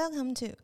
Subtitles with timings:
[0.00, 0.56] Welcome to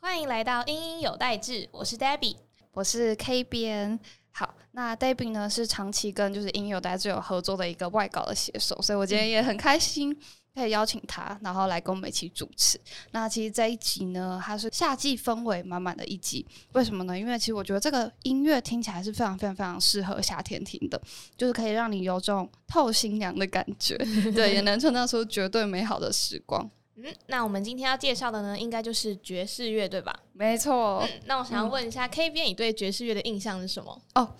[0.00, 2.36] 欢迎来到英英有代志，我是 Debbie。
[2.72, 4.00] 我是 K 边。
[4.30, 10.18] 好，那 Debbie 呢是长期跟就是英有代志有合作的一个外稿的写手，所以我今天也很开心
[10.56, 12.80] 可以邀请他，然后来跟我们一起主持。
[13.10, 17.18] 那其实这一集呢，它是夏季氛围满满的一集，为什么呢？
[17.18, 20.98] 因为其实我觉得这个音乐听起来是非常非常非常适合夏天听的，
[21.36, 23.98] 就是可以让你有种透心凉的感觉，
[24.34, 26.70] 对，也能创造出绝对美好的时光。
[27.02, 30.14] 嗯，那我们今天要介绍的呢，应该就是爵士乐，对吧？
[30.32, 31.00] 没错。
[31.00, 34.00] 嗯，那我想要问一下，K 边，你对爵士乐的印象是什么？
[34.14, 34.34] 哦，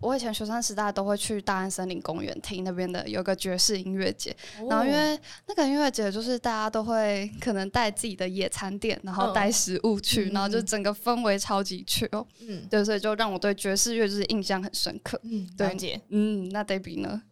[0.00, 4.34] 我以前学生时代都会去大安森林公园听那边的有个爵士音乐节，
[4.68, 12.26] 然后因为那个音乐节就是大家都会可能带自己的野餐垫，然后带食物去，然后就整个氛围超级去哦。
[12.40, 15.20] 嗯，对，所以就让我对爵士乐就是印象很深刻。
[15.24, 16.00] 嗯，了解。
[16.08, 17.22] 嗯，那 Debbie 呢？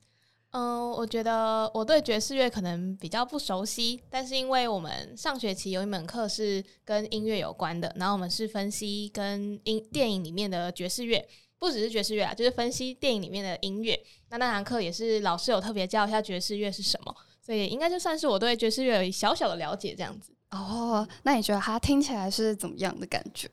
[0.53, 11.25] 嗯，我觉得我对爵士乐可能比较不熟悉，但是因为我们上学期有一门课是跟音乐有关的，然后我们是分析跟音电影里面的爵士乐，
[11.59, 13.97] 不只是爵士乐啊，就是分析电影里面的音乐。
[14.31, 20.33] 那那堂课也是老师有特别教一下爵士乐是什么，所以应该就算是我对爵士乐有小小的了解这样子。
[20.51, 23.49] 哦，那你觉得它听起来是怎么样的感觉？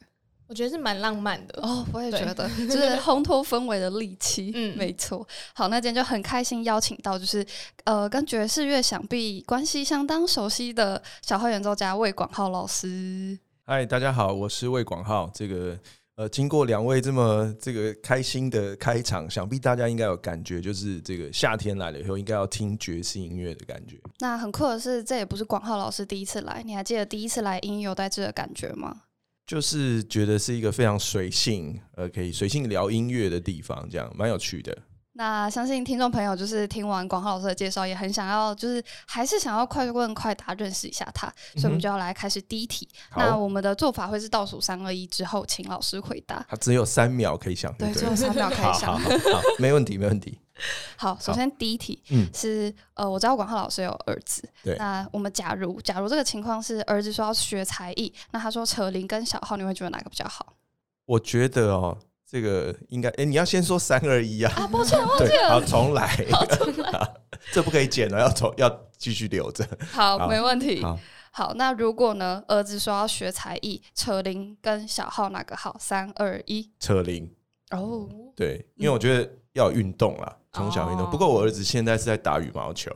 [0.48, 4.52] 我觉得是蛮浪漫的哦，我也觉得， 就是烘托氛围的利器。
[4.56, 5.28] 嗯， 没错。
[5.54, 7.46] 好，那今天就很开心邀请到，就是
[7.84, 13.38] 呃，跟爵士乐想必关系相当熟悉的小号演奏家魏广浩老师。
[13.66, 15.30] 嗨，大家好，我是魏广浩。
[15.34, 15.78] 这个
[16.16, 23.98] 呃，经过两位这么这个开心的开场，想必大家应该有感觉，就是这个夏天来了以后，应该要听爵士音乐的感觉。
[24.20, 29.02] 那很酷的是，这也不是广浩老师第一次来，你还记得第一次来音有带这的感觉吗？
[29.48, 34.78] 就是觉得是一个非常随性，呃，可以随性聊音乐的地方，这样蛮有趣的。
[35.14, 42.88] 那相信听众朋友就是听完广浩老师的介绍，也很想要，就是还是想要快问快答认识一下他，所以我们就要来开始第一题。
[43.16, 46.46] 那我们的做法会是倒数三二一之后，请老师回答。
[46.48, 48.94] 他只有三秒可以想，对，只有三秒可以想。
[49.00, 50.38] 好，没问题，没问题。
[50.98, 52.02] 好，首先第一题
[52.34, 54.76] 是呃，我知道广浩老师有儿子，对。
[54.78, 60.56] 那我们假如假如这个情况是儿子说要学才艺，那他说扯铃跟小号，你会觉得哪个比较好？
[61.06, 61.98] 我觉得哦。
[62.30, 64.52] 这个应该哎，你要先说三二一啊！
[64.58, 65.50] 啊，抱歉，忘记了。
[65.50, 66.06] 好，重来。
[66.30, 67.10] 好，重来。
[67.54, 69.66] 这不可以剪了，要重，要继续留着。
[69.94, 70.84] 好，没问题。
[71.32, 75.78] 好，那如果呢，儿子说要学才艺，扯铃跟小号哪个好？
[75.80, 77.34] 三二一，扯铃。
[77.72, 81.10] 哦，对，因为我觉得要运动啦，从小运动。
[81.12, 82.92] 不过我儿子现在是在打羽毛球。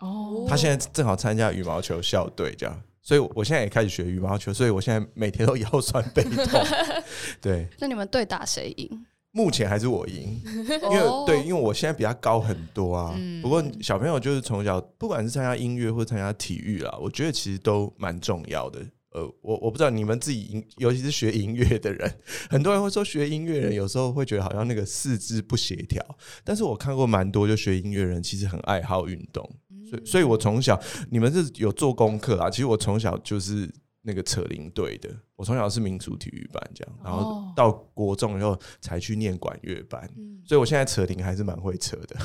[0.00, 0.46] 哦。
[0.46, 2.82] 他现在正好参加羽毛球校队，这样。
[3.02, 6.60] 所以，我现在也开始学羽毛球，所以我现在每天都腰酸背痛。
[7.40, 9.06] 对，那你们对打谁赢？
[9.30, 13.14] 目前还是我赢，因为对，因为我现在比他高很多啊。
[13.42, 18.80] 不过小朋友就是从小，不管是参加音乐或参加体育啦，我觉得其实都蛮重要的。
[19.16, 22.14] 呃，我我不知道你们自己，尤其是学音乐的人，
[22.50, 26.04] 很多人会说学音乐人有时候会觉得好像那个四肢不协调，
[26.44, 29.42] 但是我看过蛮多就学音乐人，其实很爱好运动。
[29.88, 30.78] 所以，所以我从小，
[31.10, 32.50] 你们是有做功课啊。
[32.50, 33.66] 其实我从小就是
[34.02, 40.06] 那个扯铃队的，我从小是民族体育班这样，然后到国中以后才去念管乐班。
[40.44, 42.16] 所以我现在扯铃还是蛮会扯的，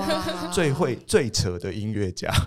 [0.54, 2.32] 最会最扯的音乐家。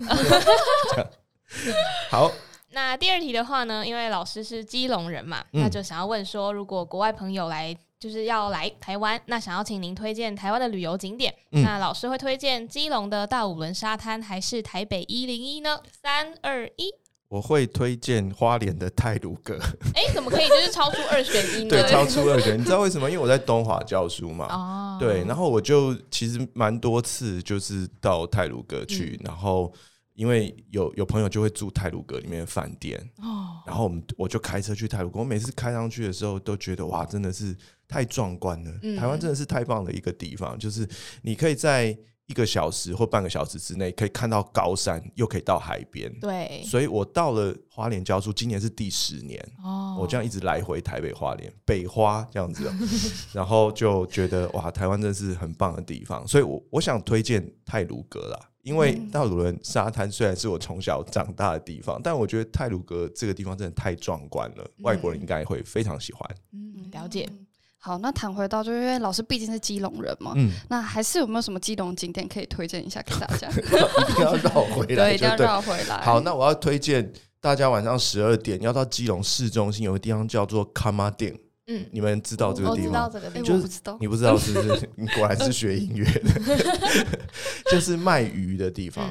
[2.09, 2.31] 好，
[2.73, 7.75] 那第二题的话呢，因为老师是基隆人嘛，那就想要问说，如果国外朋友来。
[7.99, 15.79] 就是要来台湾，那想要请您推荐台湾的旅游景点，那老师会推荐基隆的大五轮沙滩，还是台北一零一呢？
[16.01, 16.93] 三二一，
[17.29, 19.57] 我会推荐花莲的泰鲁阁。
[19.95, 21.69] 哎，怎么可以就是超出二选一呢？
[21.69, 23.09] 对，超出二选，你知道为什么？
[23.09, 24.47] 因为我在东华教书嘛。
[24.49, 24.97] 哦。
[24.99, 29.71] 对，然后我就其实蛮多次就是到泰鲁阁去，然后
[30.13, 37.55] 因为有有朋友就会住泰鲁阁里面的饭店哦，然后我们我就开车去泰鲁阁，我每次开上去的时候都觉得哇，真的是。
[37.85, 38.71] 太壮观了！
[38.97, 40.87] 台湾真的是太棒的一个地方，就是
[41.21, 46.11] 你可以在一个小时或半个小时之内，可以看到高山，又可以到海边。
[46.19, 49.39] 对，所以我到了花莲教书，今年是第十年。
[49.63, 52.67] 哦，我这样一直来回台北、花莲、北花这样子，
[53.31, 56.27] 然后就觉得哇，台湾真的是很棒的地方。
[56.27, 66.29] 所以，我我想推荐泰鲁阁啦，因为大鲁伦沙滩虽然是我从小长大的地方，但我觉得泰鲁格这个地方真的太壮观了，外国人应该会非常喜欢。
[66.53, 67.29] 嗯，了解。
[67.77, 73.49] 好，那谈回到，就因为老师毕竟是基隆人嘛，嗯，那还是有没有什么基隆景点可以推荐一下给大家？
[73.51, 75.99] 一定要绕回来， 对，一定要绕回来。
[75.99, 77.11] 好，那我要推荐
[77.41, 81.37] 大家晚上十二点要到基隆市中心有个地方叫做卡马店，
[81.67, 83.09] 嗯，你们知道这个地方？
[83.11, 84.89] 这个地方，就是不知道，你不知道是不是？
[84.95, 87.17] 你果然是学音乐的，
[87.71, 89.09] 就是卖鱼的地方。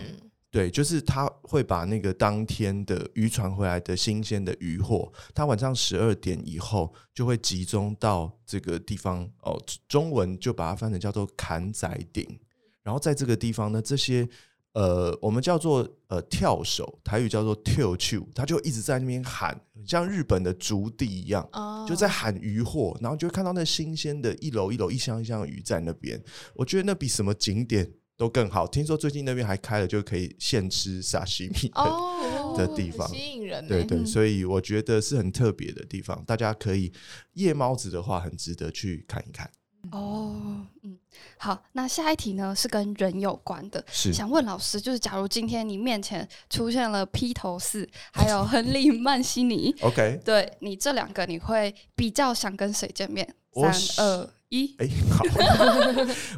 [0.51, 9.59] 对，就是他会把那个当天的渔船回来的新鲜的渔货，他晚上十二点以后就会集中到这个地方哦，
[9.89, 12.39] 中文就把它翻成叫做砍仔顶，
[12.83, 14.29] 然后在这个地方呢，这些
[14.73, 21.49] 呃，我们叫做呃跳手，台语叫做跳球，他就一直在那边喊，像日本的竹地一样，
[21.89, 26.23] 就在喊渔获，然后就会看到那新鲜的一楼一楼一箱一箱鱼在那边，
[26.55, 27.93] 我觉得那比什么景点。
[28.15, 28.69] 都更好。
[28.69, 33.67] 听说最近那边还开了，就可以现吃沙西米的 的地方，吸引人。
[33.67, 36.93] 对对，所以我觉得是很特别的地方，大家可以
[37.33, 39.51] 夜猫子的话，很值得去看一看。
[39.91, 40.35] 哦，
[40.83, 40.97] 嗯，
[41.37, 44.13] 好，那下一题呢是跟人有关的，是。
[44.13, 53.27] 想问老师，就是假如今天你面前出现了披头士，还有 亨利曼西尼，OK，对你这两个，你会比较想跟谁见面？
[53.55, 54.29] 三二。
[54.49, 54.75] 一。
[54.79, 55.25] 哎好，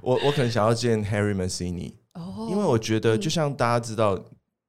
[0.00, 4.18] 我我可能想要见 Harry Mancini，哦，因为我觉得就像大家知道，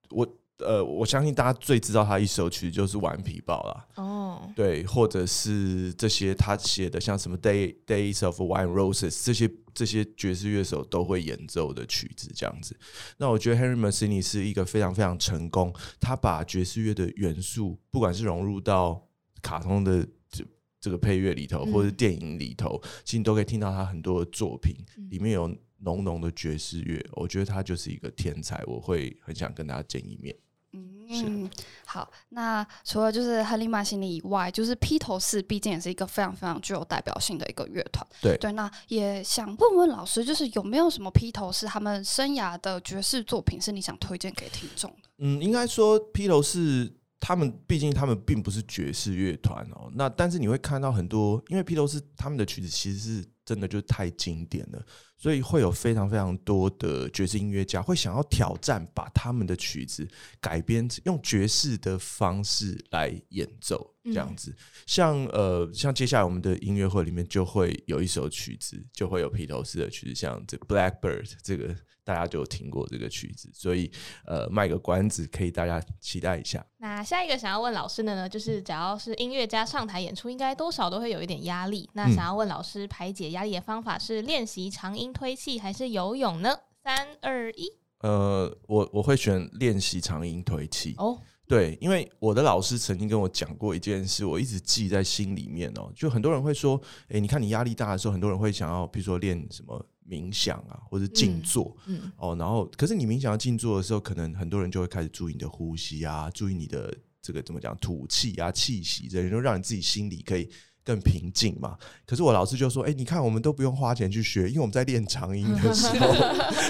[0.10, 0.28] 我
[0.60, 12.78] 呃我相信大家最知道他一首曲就是《顽皮豹》啦，哦，对，或者是这些他写的像什么 Day Days of Wine Roses 这些这些爵士乐手都会演奏的曲子这样子。
[13.18, 19.08] 那我觉得 Henry Mancini 是一个非常非常成功，他把爵士乐的元素，不管是融入到
[19.42, 20.08] 卡通的。
[20.30, 20.44] 这
[20.82, 24.76] 这个配乐里头，或者电影里头，其实你都可以听到他很多的作品，
[25.10, 25.48] 里面有
[25.80, 27.04] 浓浓的爵士乐。
[27.14, 30.36] 我觉得他就是一个天才，我会很想跟大家见一面。
[30.76, 31.50] 嗯，
[31.86, 32.12] 好。
[32.30, 38.06] 那除了就是亨利·曼西尼以外，就是披头士，毕竟也是一个非常非常具有代表性的一个乐团。
[38.22, 45.10] 对对，那也想问问老师，就是有没有什么披头士他们生涯的爵士作品是你想推荐给听众的？
[45.20, 46.92] 嗯，应该说披头士。
[47.18, 54.86] 他们毕竟他们并不是爵士乐团哦，那但是你会看到很多，因为披头士他们的曲子其实是真的就太经典了，
[55.18, 60.08] 所以会有非常非常多的爵士音乐家会想要挑战，把他们的曲子
[60.40, 64.56] 改编用爵士的方式来演奏，这样子。
[64.86, 71.76] 像呃，像接下来我们的音乐会里面就会有一首曲子，就会有披头士的曲子，像这 Blackbird 这个。
[72.06, 73.92] 大家就听过这个曲子，所以
[74.28, 76.64] 呃，卖个关子，可以大家期待一下。
[76.78, 81.90] 那下一个想要问老师的呢，就是只要是音乐家上台演出，应该多少都会有一点压力。
[81.94, 86.50] 那想要问老师，排解压力的方法是练习长音推气还是游泳呢？
[86.84, 87.68] 三二一。
[88.00, 90.94] 呃，我我会选练习长音推气。
[90.98, 95.92] 哦，对，因为我的老师曾经跟我讲过一件事，我一直记在心里面哦。
[95.96, 99.86] 就很多人会说，诶，你看你压力大的时候，很多人会想要，比如说练什么。
[100.08, 110.48] 冥想啊，或者静坐，嗯，哦，然后，可是你冥想要静坐的时候，可能很多人就会开始注意你的呼吸啊，注意你的这个怎么讲吐气啊、气息，这些，就让你自己心里可以
[110.86, 111.78] 更平静嘛。
[112.06, 116.14] 可是我老师就说，哎，你看，我们都不用花钱去学，因为我们在练长音的时候，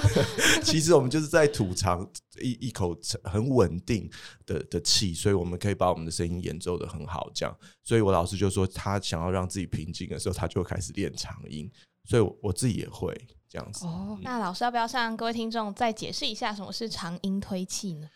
[0.63, 2.09] 其实我们就是在吐长
[2.41, 4.09] 一一口很稳定
[4.45, 7.29] 的的气，所以我们可以把我们的声音演奏的很好。
[7.35, 11.69] 这样，所以我老师就说，他想要让自己平静的时候，他就开始练长音。
[12.07, 13.11] 所以我自己也会
[13.49, 13.83] 这样子。
[13.83, 18.07] 哦，那老师要不要向各位听众再解释一下什么是长音推气呢？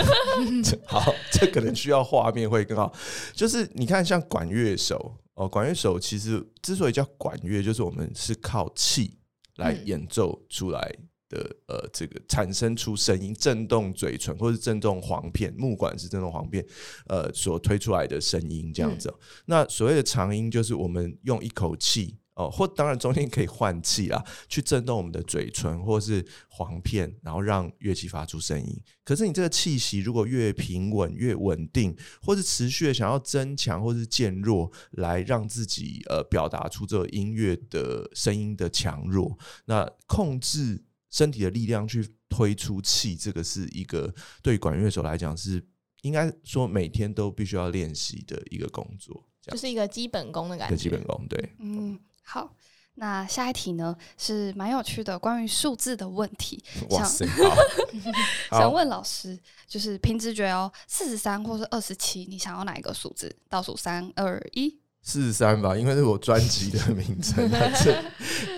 [0.88, 2.90] 好，这可能需要画面会更好。
[3.34, 9.16] 就是你看，像管乐手哦，管乐手其实之所以叫管乐，就是我们是靠气
[9.56, 10.80] 来演奏出来
[11.28, 11.56] 的。
[11.68, 16.64] 呃，这个产生出声音，震动嘴唇或是震动簧片，木管是震动簧片，
[17.06, 19.12] 呃，所推出来的声音这样子。
[19.44, 22.16] 那所谓的长音，就是我们用一口气。
[22.36, 28.78] 哦，或当然中间可以换气啊，去震动我们的嘴唇或是簧片，然后让乐器发出声音。
[29.02, 45.64] 可是你这个气息如果越平稳、越稳定，或是持续的想要增强或是渐弱，来让自己呃表达出这个音乐的声音的强弱，那控制身体的力量去推出气，这个是一个对管乐手来讲是
[46.02, 50.76] 应该说每天都必须要练习的一个工作，就是一个基本功的感觉。
[50.76, 51.98] 基本功，对，嗯。
[52.28, 52.50] 好，
[52.96, 56.60] 那下一题呢是蛮有趣的，关于数字的问题。
[56.90, 57.24] 哇塞！
[58.50, 63.32] 想问老师，就是凭直觉哦，四十三或是二十七，你想要哪一个数字？
[63.48, 67.48] 倒数三二一，四十三吧，因为是我专辑的名称。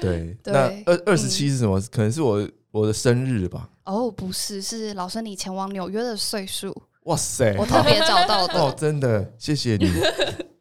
[0.01, 1.79] 对，那二二十七是什么？
[1.93, 3.69] 可能是我我的生日吧？
[3.85, 6.75] 哦，不是，是老师你前往纽约的岁数。
[7.03, 7.55] 哇塞！
[7.59, 9.93] 我特别找到的哦，真的，谢谢你。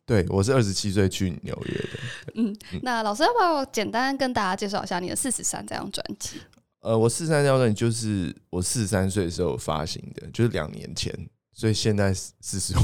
[0.07, 1.89] 对，我是二十七岁去纽约的。
[2.35, 6.37] 嗯，那老师要不要简单跟大家介绍一下你的《四十三》这张专辑？
[6.79, 11.13] 呃，我《四十三》这张专辑就是我四十三岁的时候发行的，就是两年前，
[11.51, 12.83] 所以现在四十五。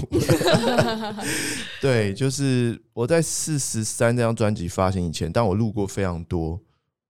[1.79, 6.59] 对，就是我在《四十三》这张专辑发行以前，但我录过非常多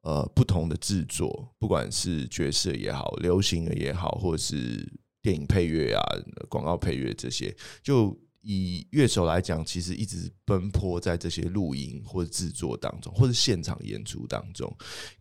[0.03, 4.87] 呃不同的制作，不管是爵士也好，流行的也好，或者是
[5.23, 6.03] 电影配乐啊、
[6.47, 7.51] 广告配乐这些，
[7.81, 8.15] 就。
[8.45, 14.69] 以乐手来讲，其实一直奔波在这些录音或者制作当中，或者现场演出当中。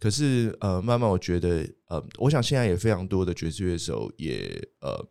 [0.01, 5.09] 可是，呃，慢慢我觉得，呃，我想现在也非常多的爵士乐手也呃，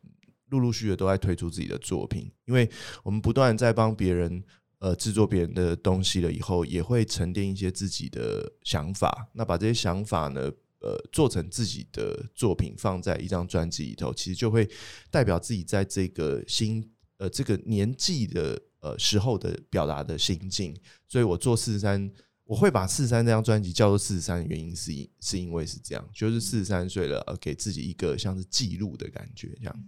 [0.50, 2.70] 陆陆续续都在推出自己的作品，因为
[3.02, 4.44] 我们不断在帮别人
[4.80, 9.30] 呃制作别人的东西了以后，也会沉淀一些自己的想法。
[9.34, 10.52] 那把这些想法呢，
[10.82, 14.70] 呃，做成自己的作品，放在一张专辑里头，其实就会
[15.10, 16.92] 代表自己在这个新。
[17.22, 20.76] 呃，这个年纪的呃时候的表达的心境，
[21.08, 22.12] 所以我做四十三，
[22.46, 29.80] 我会把四十三这张专辑叫做四十三的，原因是因是因为是这样，就是四十三岁了，呃，给自己一个像是记录的感觉，这样。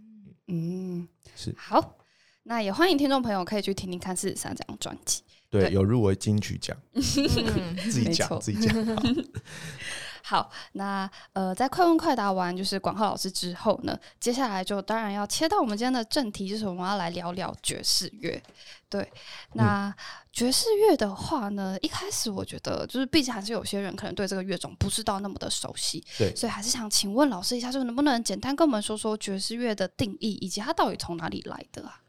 [0.48, 1.52] 嗯，是。
[1.58, 1.98] 好，
[2.44, 7.02] 那也欢迎听众朋友可以去听听看四十三这张专辑，对，有入围金曲奖， 自
[7.92, 8.76] 己讲自己讲。
[10.26, 18.42] 好，那呃，在快问快答完就是广浩老师之后呢，接下来就当然要切到我们今天的正题，就是我们要来聊聊爵士乐。
[18.88, 19.12] 对，
[19.54, 19.94] 那
[20.32, 32.00] 爵士乐的话呢，一开始我觉得就是，毕竟还是有些人可能对这个乐种不知道那么的熟悉，对，所以还是想请问老师一下，就是能不能简单跟我们说说爵士乐的定义，以及它到底从哪里来的啊？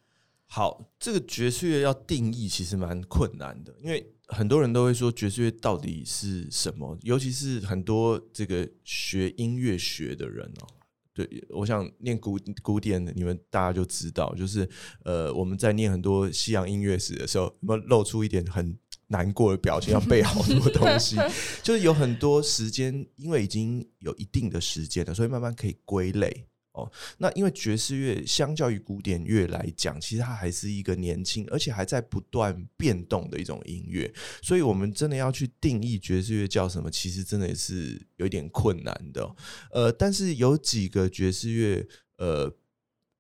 [0.47, 4.11] 好，这个爵士乐要定义其实蛮困难的，因为。
[4.29, 6.99] 很多人都会说爵士乐到底是什么？
[7.03, 10.67] 尤其是很多这个学音乐学的人哦，
[11.13, 14.67] 对我想念古古典的，你们大家就知道，就是
[15.05, 18.75] 呃，我们在念很多西洋音乐史的时候，有没有露出一点很
[19.09, 19.93] 难过的表情？
[19.93, 21.17] 要背好多东西，
[21.63, 26.47] 就是有很多时间，因为已经有一定的时间了，所以慢慢可以归类。
[26.75, 34.13] 哦，那因为爵士乐相较于古典乐来讲，其实它还是一个年轻而且还在不断变动的一种音乐，
[34.43, 39.37] 所以我们真的要去定义爵士乐叫什么，其实真的也是有一点困难的。
[39.71, 42.53] 呃，但是有几个爵士乐，呃，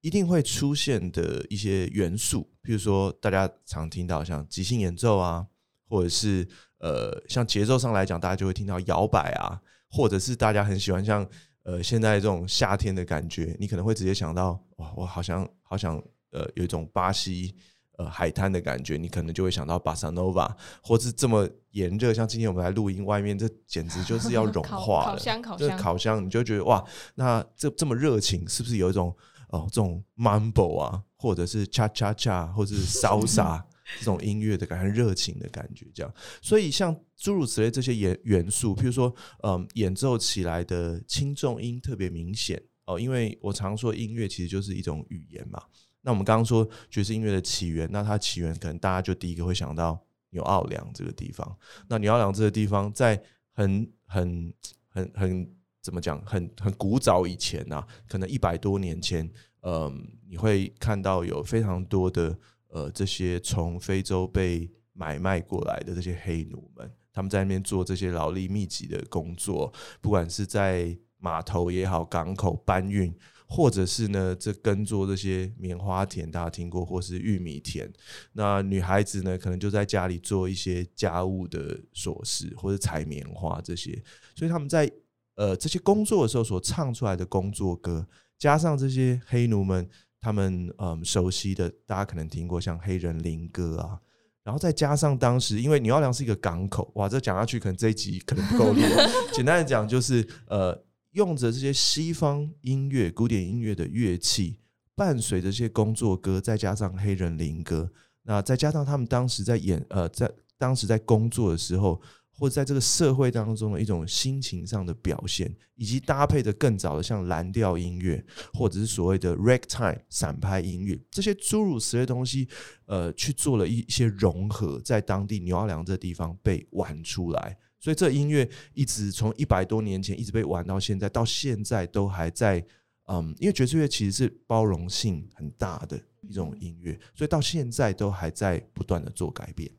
[0.00, 5.46] 一定会出现的一些元素，比如说大家常听到像即兴演奏啊，
[5.88, 6.44] 或者是
[6.78, 11.24] 呃，像节奏上来讲，大家就会听到摇摆啊，或者是大家很喜欢像。
[11.64, 15.96] 呃，现在这种夏天的感觉，你可能会直接想到，哇，我好像好想，
[16.30, 17.54] 呃，有一种巴西
[17.96, 29.16] 呃海滩的感觉，你可能就会想到巴萨诺瓦，或是这么炎热，像今天我们来录音，外面这简直就是要融 化了，烤箱，烤箱，烤箱，你就觉得哇，那这这么热情，是不是有一种
[29.48, 33.62] 哦，这种 mambo 啊，或者是 cha cha cha，或者是 salsa？
[33.98, 45.62] 这种音乐的感觉，热情的感觉，这样，所以像诸如此类这些元元素，譬如说，嗯，演奏起来的轻重音特别明显哦，因为我常说音乐其实就是一种语言嘛。
[46.00, 51.56] 那我们刚刚说爵士音乐的起源，那它起源可能大家就第一个会想到纽奥良这个地方。
[51.88, 53.22] 那纽奥良这个地方，在
[53.52, 54.52] 很很
[54.88, 59.30] 很很怎么讲，很很古早以前啊，可能一百多年前，
[59.62, 62.38] 嗯，你会看到有非常多的。
[62.74, 73.14] 呃，这些从非洲被买卖过来的这些黑奴们，他们在那边做这些劳力密集的工作，不管是在码头也好，港口搬运，
[73.46, 77.88] 或者是呢，这耕作这些棉花田，大家听过，或是玉米田。
[78.32, 84.02] 那女孩子呢，可能就在家里做一些家务的琐事，或者采棉花这些。
[84.34, 84.90] 所以他们在
[85.36, 88.04] 呃这些工作的时候所唱出来的工作歌，
[88.36, 89.88] 加上这些黑奴们。
[90.24, 94.00] 他们嗯熟悉的，大家可能听过像黑人灵歌啊，
[94.42, 98.80] 然后再加上当时因为纽奥良是一个港口，哇，这讲下去可能这一集可能不够录。
[99.34, 104.60] 简单的讲就是呃，用着这些西方音乐、古典音乐的乐器，
[104.94, 107.90] 伴随着这些工作歌，再加上黑人灵歌，
[108.22, 112.00] 那再加上他们当时在演呃，在当时在工作的时候。
[112.36, 122.48] 或者在这个社会当中的一种心情上的表现，以及搭配的更早的像蓝调音乐，或者是所谓的 ragtime 散拍音乐，这些诸如此类东西，
[122.86, 127.56] 呃，去做了一些融合，在当地牛奥良这地方被玩出来。
[127.78, 132.64] 所以这音乐一直从一百多年前一直被玩到现在，到现在都还在。
[133.06, 139.70] 嗯，因为爵士乐其实是包容性很大的一种音乐，所以到现在都还在不断的做改变。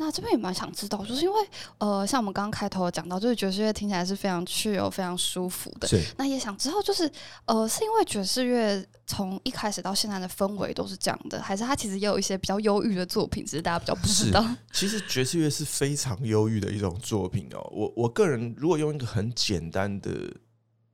[0.00, 1.38] 嗯，那这边也蛮想知道，就是因为
[1.78, 5.86] 呃，像我们刚刚开头讲到，就是爵士乐听起来是非常自由、非常舒服的。
[5.86, 6.02] 是。
[6.16, 7.10] 那也想知道，就是
[7.44, 14.44] 呃，是因为爵士乐从一开始到现在的氛围都是这样的，还是它其实也有一些比较忧郁的作品，只是大家比较不知道？
[14.72, 17.60] 其实爵士乐是非常忧郁的一种作品哦。
[17.70, 20.10] 我我个人如果用一个很简单的，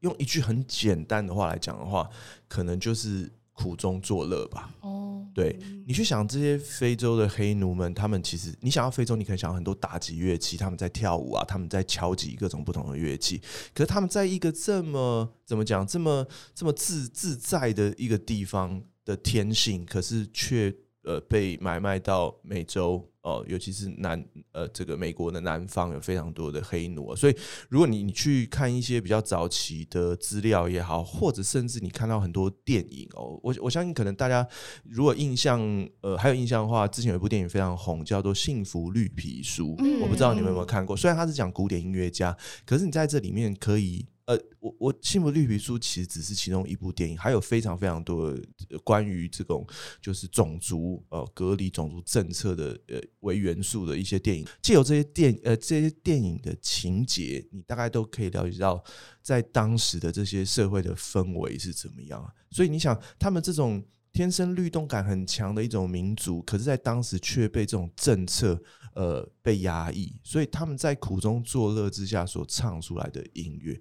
[0.01, 2.09] 用一句很简单的话来讲的话，
[2.49, 4.73] 可能就是苦中作乐吧。
[4.83, 5.03] 哦。
[5.35, 13.43] 对你去想这些非洲的黑奴们，他们其实你想要非洲，你可能想很多打击乐器，他们在跳舞啊，他们在敲击各种不同的乐器。
[13.75, 23.07] 可是他们在一个这么怎么讲，这么这么自自在的一个地方的天性，可是却呃被买卖到美洲。
[23.26, 27.37] 哦，尤其是南呃，这个美国的南方有非常多的黑奴，所以
[27.68, 34.47] 如果你你去看一些比较早期的资料也好，或者甚至你看到很多电影哦，我我相信可能大家
[34.85, 35.61] 如果印象
[36.02, 40.97] 呃还有印象的话，之前有一部电影非常红，叫做《幸福绿皮书》，我不知道你们有没有看过。
[40.97, 44.06] 虽然它是讲古典音乐家，可是你在这里面可以。
[44.26, 49.64] 呃，我我《幸福绿皮书》其实只是其中一部电影，还有非常非常多的关于这种
[50.00, 54.45] 就是种族呃隔离种族政策的呃为元素的一些电影。
[54.61, 58.83] 借由这些电呃这些电影的情节，你大概都可以了解到
[59.23, 62.28] 在当时的这些社会的氛围是怎么样。
[62.50, 63.80] 所以你想，他们这种
[64.12, 68.61] 天生律动感很强的一种民族，可是在当时却被这种政策
[68.97, 73.80] 呃被压抑，所以他们在苦中作乐之下所唱出来的音乐。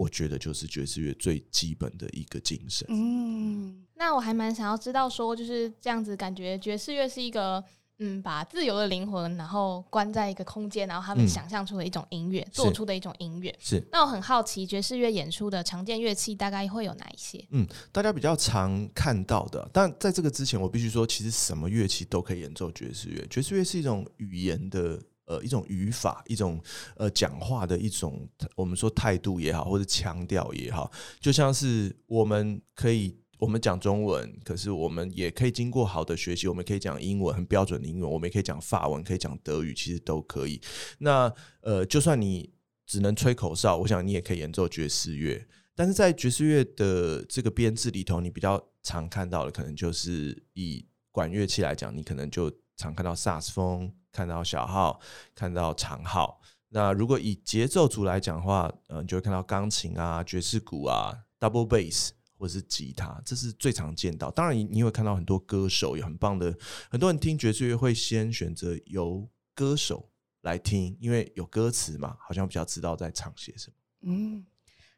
[0.00, 2.86] 我觉得就是爵士乐最基本的一个精神。
[2.88, 7.62] 嗯，那我还蛮想要知道，说就是这样子，感觉爵士乐是一个，
[7.98, 13.54] 嗯，把自由的灵魂，然后关在一个空间，然后他们想象出的一种音乐，做出的一种音乐。
[13.58, 13.86] 是。
[13.92, 17.44] 那我很好奇，爵士乐演出的常见乐器大概会有哪一些？
[17.50, 23.26] 嗯，大家比较常看到的，但在这个之前，我必须说，其实什么乐器都可以演奏爵士乐。
[23.28, 24.98] 爵士乐是一种语言的。
[25.30, 26.60] 呃，一种语法，一种
[26.96, 40.60] 呃讲话的一种，我们说态度也好，或者腔调也好，就像是我们可以我们讲中文，可是我们也可以经过好的学习，我们可以讲英文，很标准的英文，我们也可以讲法文，可以讲德语，其实都可以。
[40.98, 42.52] 那呃，就算你
[42.84, 45.46] 只能吹口哨，我想你也可以演奏爵士乐。
[45.76, 53.92] 但是在爵士乐的这个编制里头，你比较常看到的，可能就是以管乐器来讲，你可能就常看到萨斯风。
[54.12, 55.00] 看到小号，
[55.34, 56.40] 看到长号。
[56.68, 64.30] 那如果以节奏组来讲的话，嗯，就会看到钢琴啊、爵士鼓啊、double bass 或者是吉他，这是最常见到。
[64.30, 66.56] 当然，你你会看到很多歌手有很棒的，
[66.88, 70.10] 很多人听爵士乐会先选择由歌手
[70.42, 73.76] 来听，因为有歌词嘛，好像比较知道在唱些什么。
[74.02, 74.46] 嗯。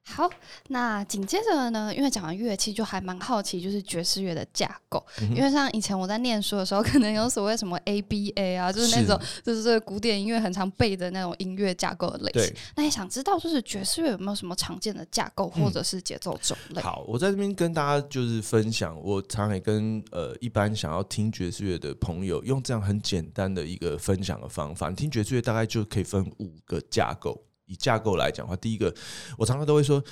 [0.05, 0.29] 好，
[0.69, 1.95] 那紧接着呢？
[1.95, 5.03] 因为讲完乐器，就还蛮好奇，就是爵士乐的架构。
[5.35, 12.53] 因为像以前我在念书的时候，可能有所谓什么 ABA 啊，就是那种就是古典音乐很常背的那种音乐架构的类型。
[12.75, 16.83] 那也想知道，就是爵士乐有没有什么常见的架构或者是节奏种类？
[16.83, 27.41] 好，我在这边跟大家就是分享，我常常也跟呃一般想要听爵士乐的朋友，用这样很简单的一个分享的方法，听爵士乐大概就可以分五个架构。
[27.67, 28.95] 以架构来讲的话，第一个，
[29.37, 30.03] 我常常都会说，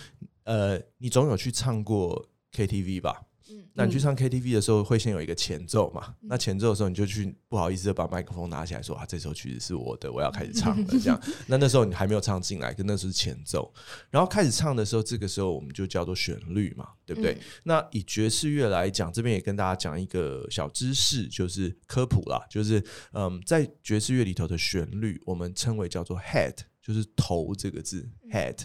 [0.45, 3.23] 呃，你总有去唱过 KTV 吧？
[3.53, 6.15] 嗯，那你去唱 KTV 的时候，会先有一个前奏嘛？
[6.21, 10.87] 那前奏的时候，你就去不好意思的把麦克风拿起来说啊，这首曲子是我的，我要开始唱了。
[11.03, 13.73] 这样，那那时候你还没有唱进来，跟那是前奏。
[14.09, 17.37] 然后开始唱的时候，这个时候我们就叫做旋律嘛，对不对？
[17.65, 22.81] 那以爵士乐来讲，这边也跟大家讲一个小知识，就是科普啦，就是
[23.15, 26.55] 嗯，在爵士乐里头的旋律，我们称为叫做 head。
[26.93, 28.57] 就是头这个字，head。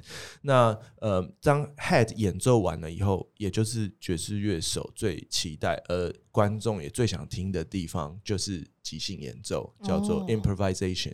[0.42, 11.14] 那呃，当 head 演奏完了以后，也就是爵士乐手最期待，而观众也最想听的地方，就是即兴演奏，叫做 improvisation。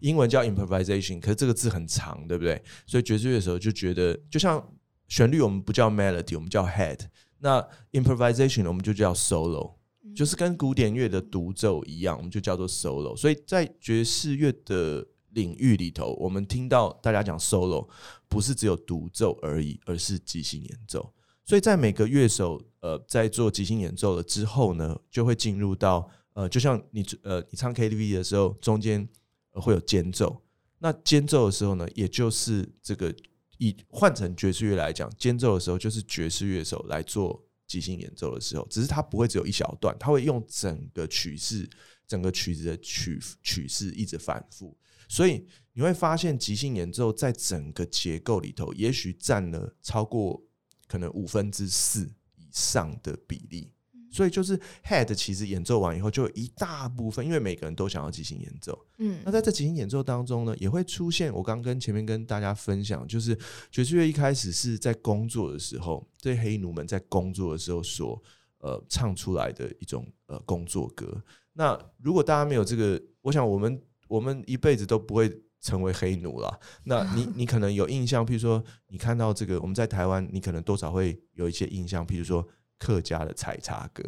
[0.00, 2.62] 英文叫 improvisation，可是这个字很长，对不对？
[2.86, 4.74] 所以爵士乐手就觉得，就像
[5.08, 7.00] 旋律我们不叫 melody，我们叫 head。
[7.38, 9.74] 那 improvisation 我们就叫 solo，
[10.14, 13.16] 就是跟古典乐的独奏一样，我们就叫做 solo。
[13.16, 17.86] 所以在爵士乐的领域里头，我们听到大家讲 solo，
[18.26, 21.12] 不是只有独奏而已，而是即兴演奏。
[21.44, 29.06] 所以在每个乐手呃在做即兴演奏了之后呢，就会进入到呃，就像你呃你唱 KTV 的时候，中间
[29.52, 30.42] 会有间奏。
[30.78, 33.14] 那间奏的时候呢，也就是这个
[33.58, 41.68] 以换成爵士乐来讲，间奏的时候就是爵士乐手来做即兴演奏的时候，只是他不会只有一小段，他会用整个曲式、
[42.06, 44.76] 整个曲子的曲曲式一直反复。
[45.08, 50.42] 所以你会发现，即兴演奏在整个结构里头，也许占了超过
[50.88, 53.70] 可能五分之四以上的比例。
[54.10, 58.86] 所以就是 head 其实演奏完以后，就有一大部分，因为每个人都想要即兴演奏。
[58.96, 63.38] 嗯，那在这即兴演奏当中呢，也会出现我刚跟前面跟大家分享，就是
[63.70, 68.22] 爵士乐一开始是在工作的时候，这黑奴们在工作的时候所
[68.60, 71.22] 呃唱出来的一种呃工作歌。
[71.52, 73.78] 那如果大家没有这个，我想我们。
[74.08, 76.60] 我们一辈子都不会成为黑奴了。
[76.84, 82.46] 那你 你可能有印象，譬如说你看到这个，我们在台湾，你可能多少会有一些印象，譬如说
[82.78, 84.02] 客家的采茶歌，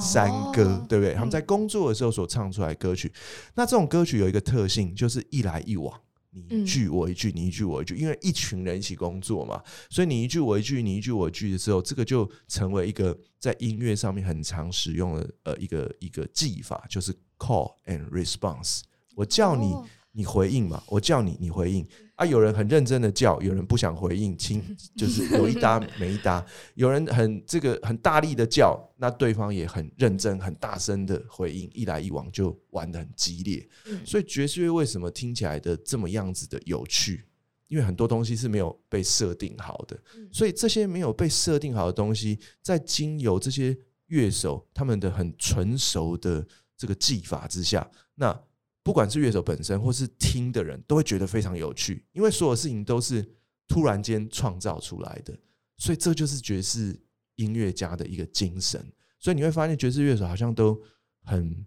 [0.00, 1.14] 山歌，对不对？
[1.14, 3.12] 他们在工作的时候所唱出来歌曲，
[3.54, 6.00] 那这种歌曲有一个特性，就是一来一往，
[6.32, 18.80] 你一句我一句，你一句我一句，因为一群人一起工作嘛，所以你一句我一句，你一句我一句的时候，这个就成为一个在音乐上面很常使用的呃一个一个技法，就是 call and response。
[19.16, 19.74] 我叫你，
[20.12, 21.84] 你回应嘛；我叫你，你回应。
[22.16, 24.62] 啊，有人很认真的叫，有人不想回应，亲，
[24.96, 26.44] 就是有一搭 没一搭。
[26.74, 33.66] 有人很这个很大力的叫，那对方也很认真、很大声的回应，一来一往就玩的很激烈。
[34.04, 37.24] 所以爵士乐为什么听起来的这么样子的有趣？
[37.68, 39.98] 因为很多东西是没有被设定好的，
[40.30, 43.76] 所以这些没有被设定好的东西，在经由这些
[44.06, 46.46] 乐手他们的很纯熟的
[46.78, 48.40] 这个技法之下，那。
[48.86, 53.28] 不管是乐手本身，或是听的人，都会觉得非常有趣，因为所有事情都是
[53.66, 55.36] 突然间创造出来的，
[55.76, 56.96] 所以这就是爵士
[57.34, 58.80] 音乐家的一个精神。
[59.18, 60.80] 所以你会发现，爵士乐手好像都
[61.24, 61.66] 很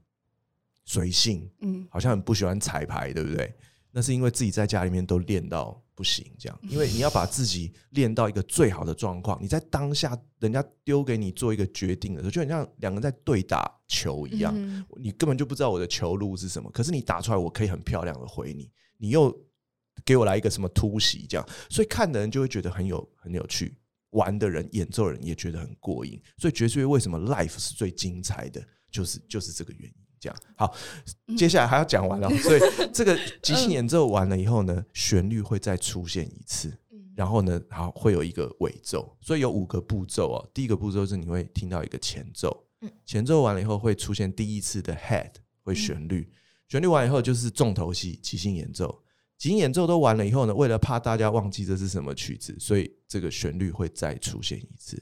[0.85, 3.53] 随性，嗯，好像很不喜欢彩排，对不对？
[3.91, 5.83] 那是因为自己在家里面都练到。
[5.99, 9.37] 不行，这样，因为你要把自己练到一个最好的状况。
[9.41, 14.55] 你在当下，人家丢给你做一个决定的时候，就很像两个人在对打球一样，
[14.95, 16.71] 你根本就不知道我的球路是什么。
[16.71, 19.37] 可是你打出来，我可以很漂亮的回你，你又
[20.05, 23.75] 给我来一个什么突袭，这样，所以看的人就会觉得很有很有趣，
[24.11, 26.17] 玩的人、演奏人也觉得很过瘾。
[26.37, 29.95] 所以爵士乐为什么 life 是最精彩的，就是就是这个原因。
[30.19, 30.75] 这样好，
[31.37, 32.59] 接下来还要讲完了，所以
[32.93, 36.77] 这个即兴演奏完了以后呢，旋律会再出现一次，
[37.15, 40.49] 然后呢，好会有一个尾奏，所以有五个步骤哦。
[40.53, 42.65] 第一个步骤是你会听到一个前奏，
[43.05, 45.31] 前奏完了以后会出现第一次的 head
[45.63, 46.29] 会旋律，
[46.67, 49.01] 旋律完以后就是重头戏即兴演奏，
[49.37, 55.01] 即兴演奏都完了以后呢，为了怕大家忘记这是什么曲子，所以这个旋律会再出现一次，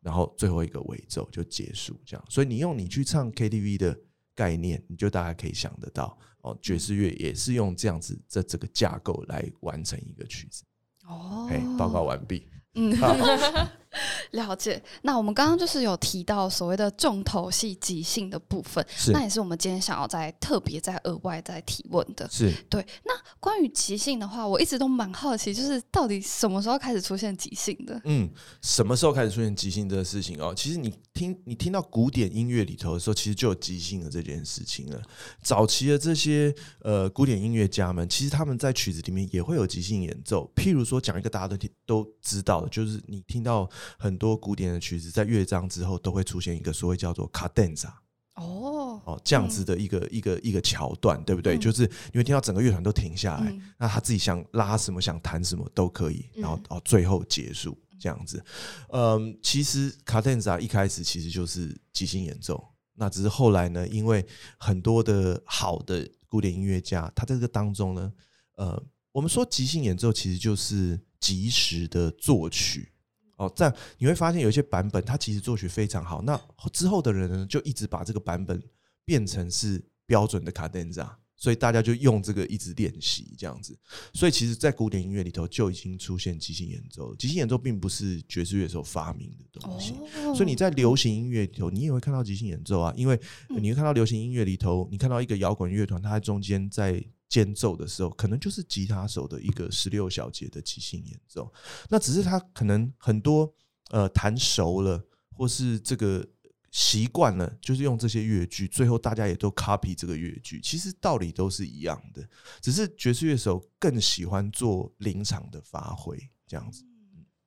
[0.00, 2.26] 然后最后一个尾奏就结束，这样。
[2.28, 3.96] 所以你用你去唱 KTV 的。
[4.36, 6.56] 概念，你就大家可以想得到哦。
[6.62, 10.62] 爵士乐也是用这样子这这个架构来完成一个曲子。
[11.08, 12.46] 哦，哎，报告完毕。
[12.74, 12.94] 嗯，
[14.32, 14.82] 了解。
[15.02, 22.28] 那我们刚刚就是有提到所谓的重头戏即兴的部分，那也是我们今天想要再特别再额外再提问的。
[22.30, 22.84] 是对。
[23.04, 28.00] 那关于即兴的话，我一直都蛮好奇，就是到底什么时候开始出现即兴的？
[28.04, 28.28] 嗯，
[28.62, 30.54] 什么时候开始出现即兴这个事情哦？
[30.54, 35.00] 其实你听你听到古典音乐里头的时候，其实就有即兴的这件事情了。
[35.42, 40.50] 早期的这些呃古典音乐家们，其实他们在曲子里面也会有即兴演奏。
[40.54, 42.68] 譬如说，讲一个大家都听都知道的。
[42.68, 47.88] 就是你听到很多古典的曲子，在乐章之后都会出现一个所谓叫做卡 a 萨。
[48.34, 49.00] 哦。
[49.04, 51.56] 哦这样子的一个一个一个桥段，对不对？
[51.56, 58.44] 就是你会听到整个乐团都停下来，那他自己想拉什么、想弹什么都可以，然后到最后结束这样子。
[58.88, 62.62] 嗯，其实卡 a 萨一开始其实就是即兴演奏，
[62.94, 64.26] 那只是后来呢，因为
[64.58, 68.12] 很多的好的古典音乐家，他在这个当中呢，
[68.56, 71.00] 呃，我们说即兴演奏其实就是。
[71.18, 72.92] 及时的作曲
[73.36, 76.22] 哦，这样你会发现有一些版本，它其实作曲非常好。
[76.22, 76.40] 那
[76.72, 78.62] 之后的人呢，就一直把这个版本
[79.04, 83.78] 变成是标准的卡顿扎，所以大家就用这个一直练习这样子。
[84.14, 87.14] 所以其实，在古典音乐里头就已经出现即兴演奏。
[87.16, 89.94] 即兴演奏并不是爵士乐手发明的东西，
[90.34, 92.92] 所以你在流行音乐里头，你也会看到即兴演奏啊。
[92.96, 93.20] 因为
[93.50, 97.04] 你会看到流行音乐里头，你看到一个摇滚乐团，它在中间在。
[97.28, 101.52] 间奏的时候，可能就是吉他手的一个十六小节的即兴演奏。
[101.88, 103.52] 那只是他可能很多
[103.90, 106.26] 呃弹熟了，或是这个
[106.70, 110.60] 习惯了，就是用这些乐句，最后大家也都 copy 这个乐句。
[110.60, 112.28] 其实道理都是一样的，
[112.60, 116.84] 只是爵士乐手更喜欢做临场的发挥，这样子。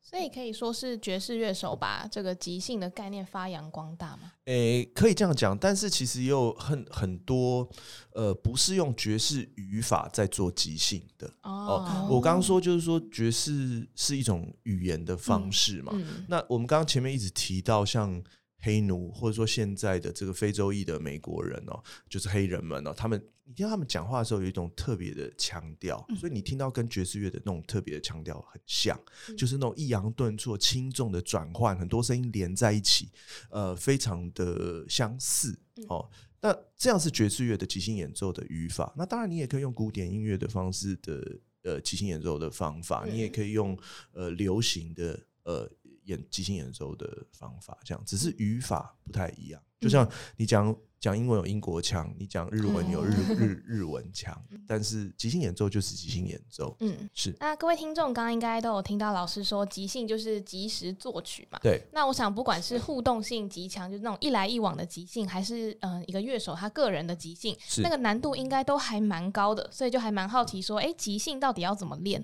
[0.10, 4.32] 所以可以说是爵士乐手把这个即兴的概念发扬光大吗？
[4.46, 7.70] 诶，可以这样讲，但是其实也有很很多
[8.14, 12.08] 呃，不是用爵士语法在做即兴的哦。
[12.10, 15.94] 我刚刚说就是说爵士是一种语言的方式嘛。
[16.28, 18.24] 那我们刚刚前面一直提到像。
[18.62, 23.18] 黑奴，或者说现在的这个非洲裔的美国人哦，就是黑人们哦，他们
[23.50, 28.96] 你听到他们讲话的时候有一种特别的腔调，所以你听到跟爵士乐的那种特别的腔调很像，
[29.36, 33.10] 就是那种抑扬顿挫、轻重的转换，很多声音连在一起，
[33.50, 36.08] 呃，非常的相似哦。
[36.40, 38.94] 那这样是爵士乐的即兴演奏的语法。
[38.96, 43.76] 那当然，你也可以用古典音乐的方式的呃即兴演奏的方法，你也可以用
[44.14, 45.68] 呃流行的呃。
[46.06, 50.76] 演即兴演奏的方法，这样只是语法不太一样，就像你讲。
[51.00, 54.38] 讲英文有英国腔，你讲日文有日日日文腔，
[54.68, 56.76] 但是即兴演奏就是即兴演奏。
[56.82, 57.34] 嗯，是。
[57.40, 61.58] 那各位听众刚刚应该都有听到老师说，即兴就是即时作曲嘛。
[61.64, 61.82] 对。
[61.94, 72.22] 那我想，不管是互动性极强，就是那种一来一往的即兴，还是嗯一个乐手他个人的即兴，那个难度应该都还蛮高的，所以就还蛮好奇说，哎，即兴到底要怎么练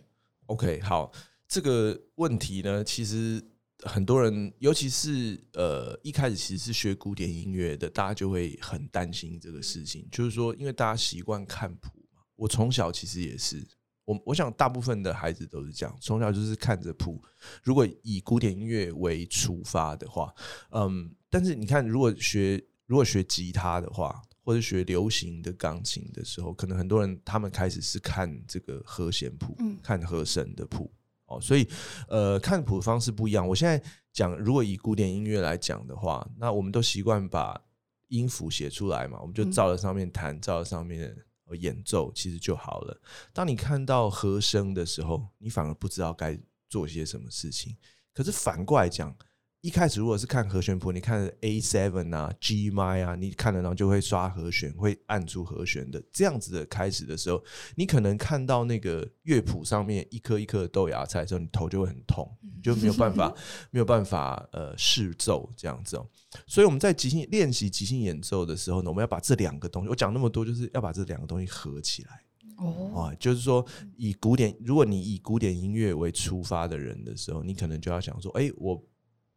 [0.48, 1.10] ？OK，好，
[1.48, 3.42] 这个问题呢，其实。
[3.86, 10.08] 很多人，尤其是呃一开始其实是学古典音乐的，大家就会很担心这个事情。
[10.12, 13.66] 就是说，因为大家习惯看谱嘛，我从小其实也是，
[14.04, 17.24] 我我想大部分的孩子都是这样，从小就是看着谱。
[17.64, 20.34] 如果以古典音乐为出发的话，
[20.72, 30.92] 嗯，但是你看，如果学如果学吉他的话，或者学流行的钢琴的时候，可能很多人他们开始是看这个和弦谱，看和声的谱。
[31.28, 31.68] 哦，所以，
[32.08, 33.48] 呃，看谱的方式不一样。
[33.48, 33.82] 我现在
[34.14, 37.60] 讲，如果以古典音乐来讲的话，那我们都习惯把
[38.08, 41.16] 音符写出来嘛，我们就照着上面弹，照着上面
[41.60, 43.02] 演奏，其实就好了。
[43.34, 47.76] 当你看到和声的时候，你反而不知道该做些什么事情。
[48.14, 49.16] 可是反过来讲。
[49.66, 63.34] 一开始如果是看和弦谱，你看 A seven 啊、G m i 啊，你看了然后就会刷和弦，会按出和弦的这样子的开始的时候，你可能看到那个乐谱上面一颗一颗的豆芽菜的时候，你头就会很痛，就没有办法
[63.72, 66.08] 没有办法呃试奏这样子哦。
[66.46, 72.22] 所以我们在即兴练习即兴演奏的时候呢，我们要把这两个东西，我讲那么多就是要把这两个东西合起来
[72.58, 72.92] 哦。
[72.96, 73.66] 啊，就是说
[73.98, 78.80] 以古典，如果你以古典音乐为出发的人的时候，你可能就要想说，哎，我。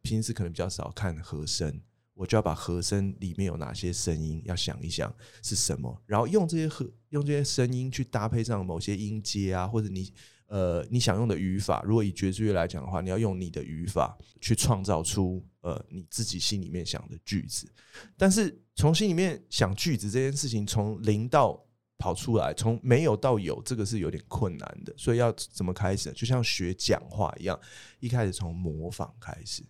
[0.01, 1.81] 平时可能比较少看和声，
[2.13, 10.11] 我就要把和声里面有哪些声音要想一想是什么，然后用这些和用这些声音去搭配上某些音阶啊，或者你
[10.47, 11.81] 呃你想用的语法。
[11.85, 17.71] 如果以爵士乐来讲的话，你要用你的语法去创造出呃你自己心里面想的句子。
[18.17, 21.65] 但是从心里面想句子这件事情，从零到
[21.97, 24.93] 跑出来，从没有到有，这个是有点困难的。
[24.97, 26.11] 所以要怎么开始？
[26.13, 27.59] 就像学讲话一样，
[27.99, 29.63] 一开始从模仿开始。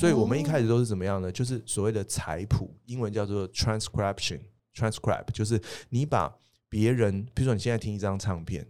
[0.00, 1.30] 所以我们一开始都是怎么样呢？
[1.30, 5.60] 就是所谓的采谱，英文叫做 transcription，transcribe，就是
[5.90, 6.34] 你把
[6.70, 8.66] 别人，比如说你现在听一张唱片，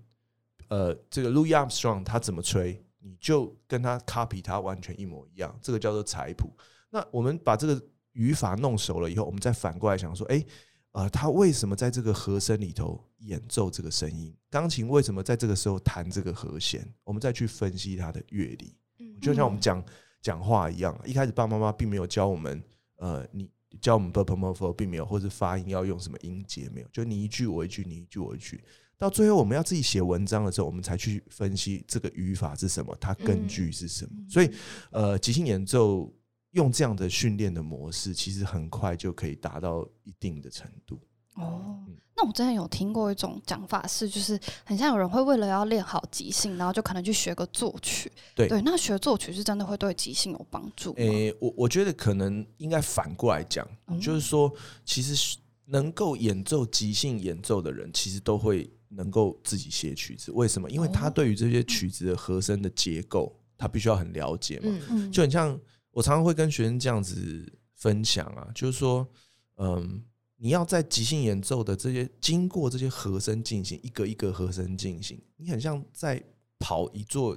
[0.66, 6.50] 呃，这个 Louis Armstrong 他怎么吹，你就跟他 copy 他完全一模一样，这个叫做采谱。
[6.90, 7.80] 那我们把这个
[8.14, 10.44] 语法弄熟了以后，我们再反过来想说，哎，
[10.90, 14.36] 呃，他为什么在这个和声里头演奏这个声音？
[14.50, 16.84] 钢琴为什么在这个时候弹这个和弦？
[17.04, 18.76] 我们再去分析他的乐理。
[19.22, 19.80] 就像我们讲。
[20.20, 22.62] 讲话一样，一开始爸爸妈妈并没有教我们，
[22.96, 28.62] 呃，你教我们 b p m f 并没有，或是发音要用什么音节没有，就你一句我一句，你一句我一句，
[28.98, 34.12] 到最后我们要自己写文章的时候，我们才去分析这个语法是什么，它根据是什么。
[34.28, 34.50] 所以，
[34.90, 36.12] 呃，即兴演奏
[36.50, 41.00] 用这样的训练的模式，其实很快就可以达到一定的程度。
[41.40, 41.76] 哦。
[42.16, 48.12] 那我之前有听过一种讲法是，就是很像有人会为了要练好即兴，然后就可能去学个作曲。
[48.34, 50.92] 对对，那学作曲是真的会对即兴有帮助？
[50.98, 53.66] 诶，我我觉得可能应该反过来讲，
[54.02, 54.52] 就是说，
[54.84, 60.30] 其实能够演奏即兴演奏的人，其实都会能够自己写曲子。
[60.32, 60.68] 为什么？
[60.70, 64.64] 因为他对于这些曲子的和声的结构，他必须要很了解嘛。
[64.64, 65.58] 嗯嗯，就很像
[65.90, 69.08] 我常常会跟学生这样子分享啊，就是说，
[69.56, 70.02] 嗯。
[70.42, 76.22] 你要在即兴演奏的这些经过这些和声进行一个一个和声进行，你很像在
[76.58, 77.36] 跑一座，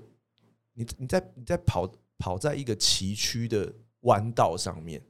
[0.73, 5.03] 你你在你在跑跑在一个崎岖的弯道上面，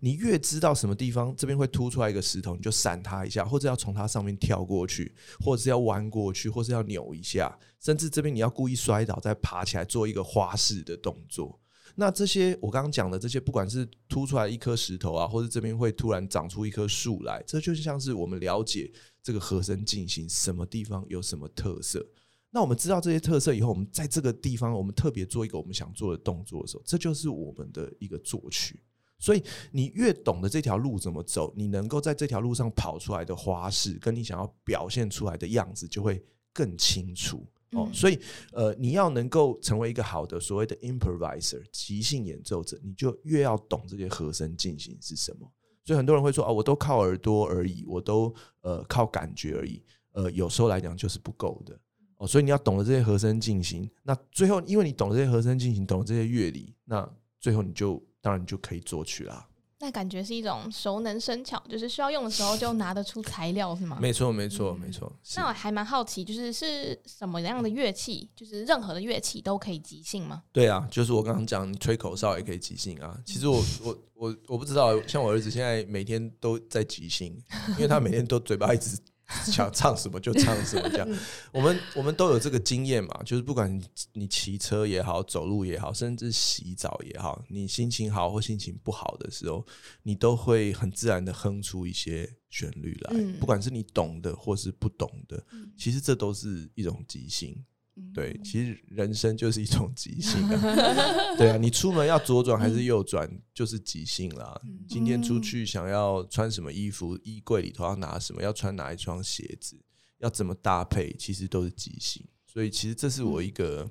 [0.00, 11.60] 你越知道什么地方这边会凸出来一个石头，你就闪它一下，或者要从它上面跳过去，或者是要弯过去，或是要扭一下，甚至这边你要故意摔倒再爬起来做一个花式的动作。
[11.98, 22.06] 那这些我刚刚讲的这些，不管是凸出来一颗石头啊，或者这边会突然长出一棵树来，这就像是我们了解这个和声进行什么地方有什么特色。
[22.50, 28.78] 那我们知道这些特色以后，我们在这个地方我们特别做一个我们想做的动作的时候，这就是我们的一个作曲。
[29.18, 37.46] 所以你越懂得这条路怎么走，你能够在这条路上跑出来的花式，跟你想要表现出来的样子就会更清楚。
[37.76, 38.18] 哦，所以
[38.52, 45.46] 呃，你要能够成为一个好的所谓的 improviser 即兴演奏者，你就越要懂这些和声进行是什么。
[45.84, 49.82] 所以很多人会说啊，我都靠耳朵而已，我都呃靠感觉而已。
[50.12, 51.78] 呃，有时候来讲就是不够的
[52.16, 52.26] 哦。
[52.26, 57.08] 所以你要懂得这些和声进行，那最后因为你懂这些和声进行，懂这些乐理，那
[57.38, 59.46] 最后你就当然就可以作曲啦。
[59.78, 63.98] 那感觉是一种熟能生巧，就是需要用的时候就拿得出材料，是吗？
[64.00, 65.12] 没错，没错，没错。
[65.36, 70.42] 那我还蛮好奇，就是是什么样的乐器，就是任何的乐器都可以即兴吗？
[70.50, 73.18] 对啊，就是我刚刚讲，你吹口哨也可以即兴啊。
[73.26, 77.36] 其实我我我我不知道，像我儿子现在每天都在即兴，
[77.72, 78.98] 因为他每天都嘴巴一直。
[79.46, 81.08] 想唱什么就唱什么，这样。
[81.52, 89.66] 我们我们都有这个经验嘛，就是不管你骑车也好，走路也好，甚至洗澡也好，你心情好或心情不好的时候，
[90.02, 93.20] 你都会很自然的哼出一些旋律来。
[93.40, 95.44] 不管是你懂的或是不懂的，
[95.76, 97.64] 其实这都是一种即兴。
[98.12, 101.36] 对，其实人生就是一种即兴啊。
[101.36, 104.60] 对啊，你出门要左转还是右转，就是即兴啦。
[104.88, 109.80] 今天出去想要穿什么衣服，衣柜里头要拿什么，要穿哪一双鞋子，
[110.18, 112.22] 要怎么搭配，其实都是即兴。
[112.46, 113.90] 所以，其实这是我一个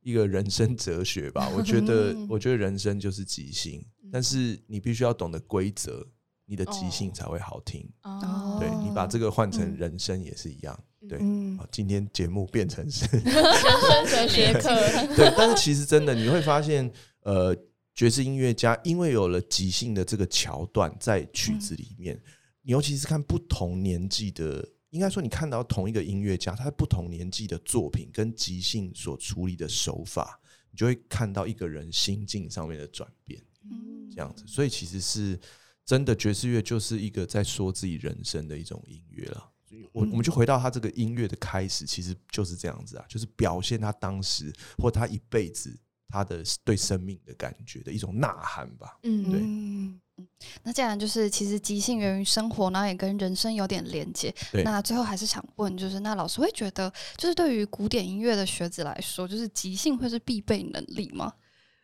[0.00, 1.48] 一个人生哲学吧。
[1.56, 6.06] 我觉得，我觉得人生就是即兴，但是你必须要懂得规则，
[6.48, 7.86] 你的即兴才会好听。
[8.02, 10.76] 哦对你把这个换成人生也是一样。
[11.08, 11.18] 对，
[11.70, 14.68] 今天节目变成是人生哲学课。
[15.14, 17.56] 对，但是其实真的你会发现，呃，
[17.94, 22.20] 爵士音乐家因为有了即兴的这个桥段在曲子里面，
[22.62, 30.38] 你尤其是看不同年纪的，应该说你看到同一个音乐家，他不同年纪的作品跟即兴所处理的手法，
[30.72, 33.40] 你就会看到一个人心境上面的转变。
[33.62, 35.38] 嗯，这样子，所以其实是
[35.88, 39.50] 真的，爵士乐就是一个在说自己人生的一种音乐了。
[39.92, 45.74] 我我们就回到他这个音乐的开始，其实就是这样子啊，就是表现他当时或他一辈子
[46.06, 48.98] 他的对生命的感觉的一种呐喊吧。
[49.02, 49.40] 嗯，对。
[49.40, 50.00] 嗯，
[50.62, 54.34] 那既然就是其实即兴源于生活，然后也跟人生有点连接。
[54.62, 61.32] 那最后还是想问，就是那老师会觉得，就是对于古典音乐的学子来说，就是即兴会是必备能力吗？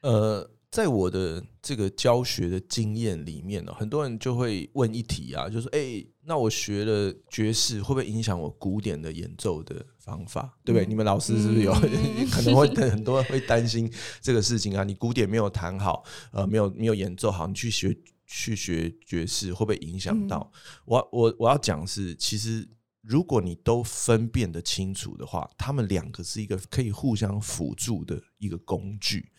[0.03, 0.51] 呃。
[0.75, 10.59] 在我的这个教学的经验里面呢，很多人就会问一题啊，就说：“哎，那我学了爵士会不会影响我古典的演奏的方法？
[10.65, 10.85] 对不对？
[10.85, 11.73] 你们老师是不是有
[12.29, 13.89] 可能会很多人会担心
[14.21, 14.83] 这个事情啊？
[14.83, 20.51] 你古典没有弹好，呃，没有没有演奏好，你去学去学爵士会不会影响到？
[20.87, 22.69] 我我我要讲是，其实
[23.01, 29.31] 如果你都分辨得清楚的话，他们两个是一个可以互相辅助的一个工具。”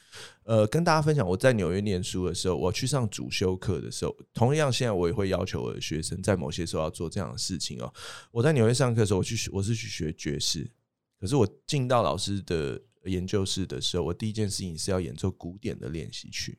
[0.44, 7.92] 呃，跟大家分享，我在纽约念书的时候，我去上主修课的时候，同样现在我也会要求我的学生在某些时候要做这样的事情哦。
[8.32, 10.70] 我在纽约上课的时候，我去我是去学爵士，
[11.20, 16.58] 可是我进到老师的研究室的时候，我第一件事情是要演奏古典的练习曲。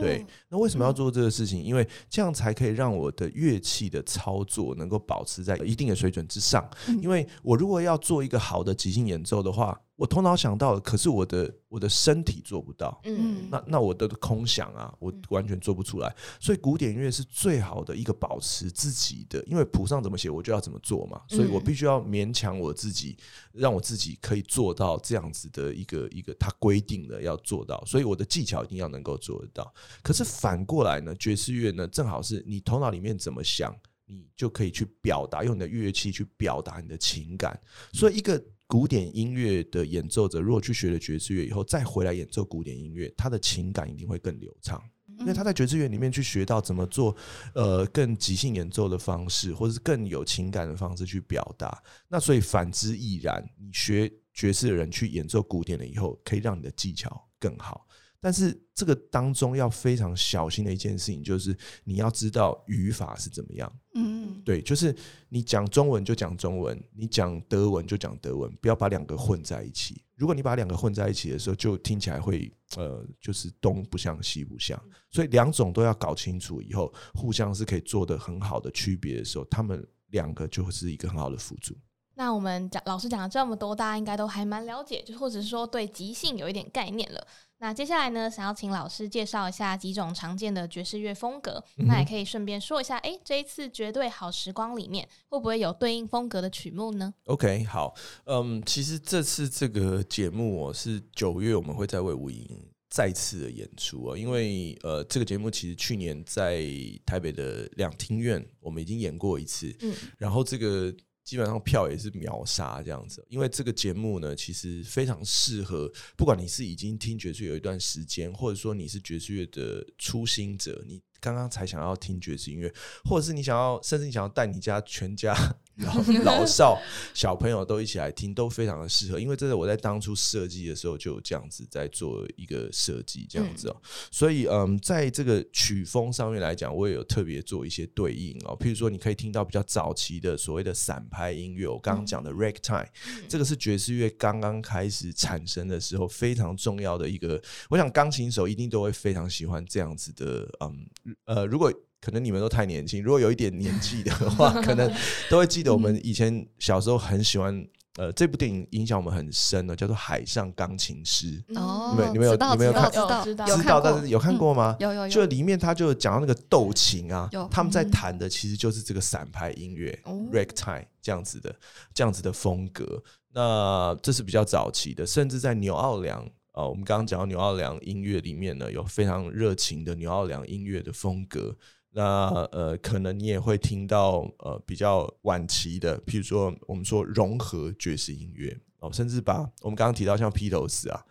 [0.00, 1.60] 对，那为什么要做这个事情？
[1.60, 6.64] 因为这样才可以让我的乐器的操作能够保持在一定的水准之上。
[7.02, 12.98] 因为我如果要做一个好的即兴演奏的话，我头脑想到，可是我的我的身体做不到。
[13.04, 16.12] 嗯，那那我的空想啊，我完全做不出来。
[16.40, 21.20] 所以古典音乐是最好的一个保持自己的，因为谱上怎么写，我就要怎么做嘛。
[21.28, 23.16] 所以我必须要勉强我自己，
[23.52, 27.80] 让我自己可以做到这样子的一个一个它规定的要做到。
[27.86, 29.72] 所以我的技巧一定要能够做得到。
[30.02, 33.72] 可是反过来呢，爵士乐呢，正好是你头脑里面怎么想，
[34.06, 37.60] 你就可以去表达，用你的乐器去表达你的情感。
[37.92, 38.42] 所以一个。
[38.72, 44.82] 古典音乐的演奏者，如果去学了爵士乐以后，再回来演奏古典音乐，他的情感一定会更流畅，
[45.18, 47.14] 因为他在爵士乐里面去学到怎么做，
[47.54, 51.82] 呃，更即兴演奏的方式，或者是更有情感的方式去表达。
[52.08, 57.86] 那所以反之亦然，你学爵士的人去演奏古典了以后，可以让你的技巧更好。
[58.24, 63.70] 但是这个当中要非常小心的一件事情，就是你要知道语法是怎么样。
[63.94, 64.94] 嗯，对，就是
[65.28, 70.00] 你讲中文就讲中文，你讲德文就讲德文，不要把两个混在一起。
[70.14, 74.80] 如果你把两个混在一起的时候，就听起来会呃，就是东不像西不像。
[75.10, 81.76] 所以两种都要搞清楚以后，互相是可以做的很好的区别的时候，他们两个就是一个很好的辅助。
[82.14, 87.26] 那我们讲老师讲了这么多，大家应该都还蛮了解，就或者是说对即兴有一点概念了。
[87.62, 97.94] 那接下来呢，想要请老师介绍一下几种常见的爵士乐风格，那也可以顺便说一下，哎，这一次绝对好时光里面会不会有对应风格的曲目呢？OK，好，
[98.24, 102.44] 嗯，其实这次这个节目我是九月我们会在魏武营
[102.90, 106.66] 再次的演出啊，因为呃，这个节目其实去年在
[107.06, 110.92] 台北的两厅院我们已经演过一次，嗯，然后这个。
[111.24, 122.72] 基本上票也是秒杀这样子，因为这个节目呢，其实非常适合，不管你是已经听爵士有一段时间，或者说你是爵士乐的初心者，你刚刚才想要听爵士音乐，
[123.04, 125.32] 或者是你想要，甚至你想要带你家全家
[125.76, 126.78] 老 老少
[127.14, 129.18] 小朋友都一起来听，都非常的适合。
[129.18, 133.76] 因为这是我在当初设计的时候就有这样子在做一个设计，这样子哦。
[134.10, 138.56] 所以嗯，在这个曲风上面来讲，我也有特别做一些对应哦。
[138.58, 142.86] 譬如说，你可以听到比较早期的所谓的散拍音乐，我刚刚讲的 ragtime，
[143.28, 147.42] 这个是爵士乐刚刚开始产生的时候非常重要的一个。
[147.70, 150.86] 我想钢琴手一定都会非常喜欢这样子的，嗯
[151.24, 151.72] 呃，如果。
[152.04, 154.92] 可能你们都太年轻，如果有一点年纪的话， 可能
[155.30, 157.64] 都会记得我们以前小时候很喜欢，
[157.96, 161.40] 呃，这部电影影响我们很深的，叫做《海上钢琴师》。
[161.60, 164.74] 哦，你们你们有你们有看知道知道知道，但是有看过吗？
[164.80, 165.08] 有有有。
[165.08, 169.96] 就里面他就讲到那个斗琴啊，他们在弹的其实就是这个散拍音乐
[170.32, 171.54] ，ragtime 这样子的
[171.94, 173.00] 这样子的风格。
[173.32, 181.56] 那这是比较早期的，甚至在纽奥良啊，我们刚刚讲到纽奥良音乐里面呢，有非常热情的纽奥良音乐的风格。
[181.94, 191.04] 那呃，可能你也会听到呃比较晚期的，譬如说我们说融合爵士音乐哦，甚至把我们刚刚提到像披头士啊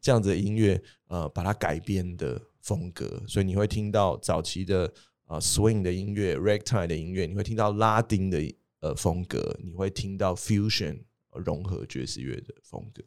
[0.00, 4.92] 这样子的音乐呃把它改编的风格，所以你会听到早期的
[5.26, 8.40] 呃 swing 的音乐、ragtime 的音乐，你会听到拉丁的
[8.80, 11.00] 呃风格，你会听到 fusion
[11.32, 13.02] 融合爵士乐的风格。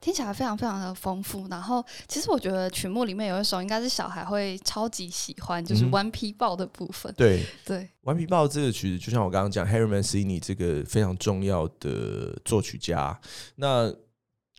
[0.00, 7.12] 听起来非常非常的丰富，然后其实我觉得曲目里面有一首应该是小孩会超级喜欢，就是《顽皮豹》的部分。
[7.14, 13.18] 对对，《顽皮豹》这个曲子，就像我刚刚讲，Harry Mancini 这个非常重要的作曲家。
[13.56, 13.94] 那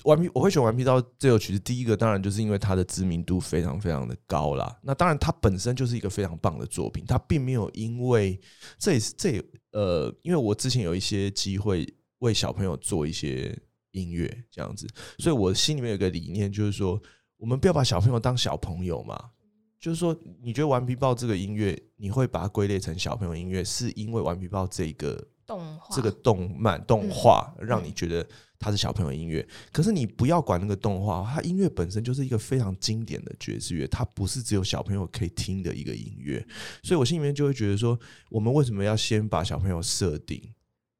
[0.03, 4.79] 顽皮我会选《顽皮豹》这首曲子，第一个当然就是因为它的知名度非常非常的高啦。
[4.81, 8.39] 那当然它本身就是一个非常棒的作品，它并没有因为
[8.77, 11.87] 这也是这呃，因为我之前有一些机会
[12.19, 13.57] 为小朋友做一些。
[13.91, 14.87] 音乐这样子，
[15.19, 17.01] 所以我心里面有个理念，就是说，
[17.37, 19.31] 我们不要把小朋友当小朋友嘛。
[19.79, 28.23] 就是说，你觉得《顽皮豹》这个音乐，你会把它归类成小朋友音乐，是因为《顽皮豹》这个动画、这个动漫动画让你觉得
[28.59, 29.43] 它是小朋友音乐。
[29.71, 36.45] 可是你不要管那个动画，它音乐本身就是一个非常经典的爵士乐，它不是只有小朋友可以听的一个音乐。
[36.83, 40.53] 所以我心里面就会觉得说，我们为什么要先把小朋友设定，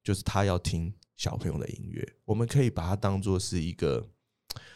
[0.04, 0.92] 就是他要听。
[1.22, 4.04] 小朋友的音乐，我们可以把它当做是一个，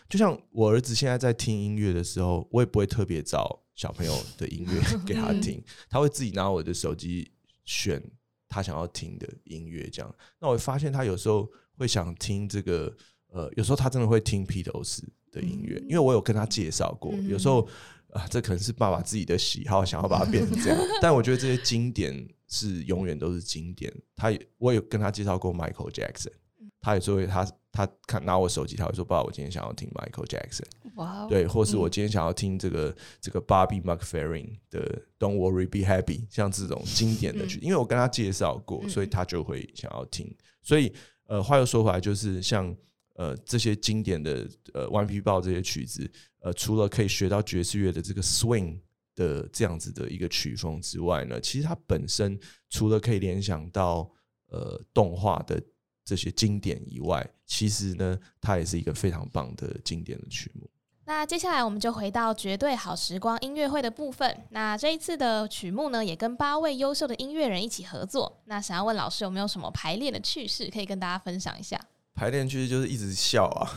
[0.07, 7.31] 就像我儿子现在在听音乐的时候，我也不会特别找小朋友的音乐 给他听，他会自己拿我的手机
[7.63, 7.99] 选
[8.47, 10.15] 他想要听的音乐，这样。
[10.37, 12.95] 那我发现他有时候会想听这个，
[13.29, 17.11] 呃，有时候他真的会听披头士的音乐，因为我有跟他介绍过。
[17.27, 17.67] 有时候
[18.15, 22.27] 啊，这可能是爸爸自己的喜好，想要把它变成这样， 但我觉得这些经典。
[22.47, 23.91] 是永远都是经典。
[24.15, 26.31] 他也我有跟他介绍过 Michael Jackson，
[26.79, 30.63] 他也说他他看拿我手机，他会说：“爸，我今天想要听 Michael Jackson。”
[30.93, 40.31] 哇，对，或是我今天想要听这个这个 Bobby McFerrin 的 Don't Worry Be Happy，像这种经典的曲，因为我跟他介绍过，所以他就会想要听。
[40.61, 40.93] 所以
[41.25, 42.73] 呃，话又说回来，就是像
[43.15, 46.09] 呃这些经典的呃顽皮豹这些曲子，
[46.39, 48.79] 呃，除了可以学到爵士乐的这个 swing。
[49.17, 52.37] 的这样子的一个曲风之外呢，其实它本身
[52.69, 54.11] 除了可以联想到
[54.49, 55.57] 呃动画的
[56.03, 60.69] 这些经典以外，其实呢，它也是一个非常棒的经典的曲目。
[61.05, 64.37] 那接下来我们就回到绝对好时光音乐会的部分。
[64.49, 68.41] 那这一次的曲目呢，也跟八位优秀的音乐人一起合作。
[68.47, 71.79] 那想要问老师有没有什么排练的趣事可以跟大家分享一下？
[72.15, 73.67] 排练其实就是一直笑啊，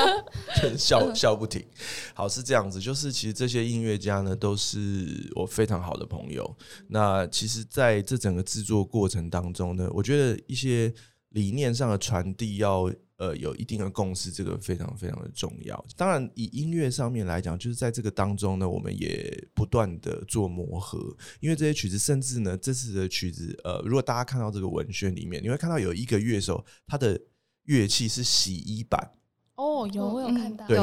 [0.78, 1.62] 笑笑不停。
[2.14, 6.56] 好，是这样子，就是其实这些音乐家呢，都是我非常好的朋友。
[6.88, 10.90] 那其实在这整个制作过程当中呢，我觉得一些
[11.30, 15.84] 理念上的传递要呃有一定的共识，这个非常非常的重要。
[15.96, 20.98] 当然，以音乐上面来讲，就是在这个当中呢，我们也不断的做磨合，
[21.40, 27.20] 因为这些曲子，甚至呢，这次的曲子，呃，如果大家看到这个文宣里面，你会看到有一个乐手，他的
[27.66, 29.10] 乐器是洗衣板
[29.56, 30.66] 哦，有我有看到。
[30.66, 30.78] 对，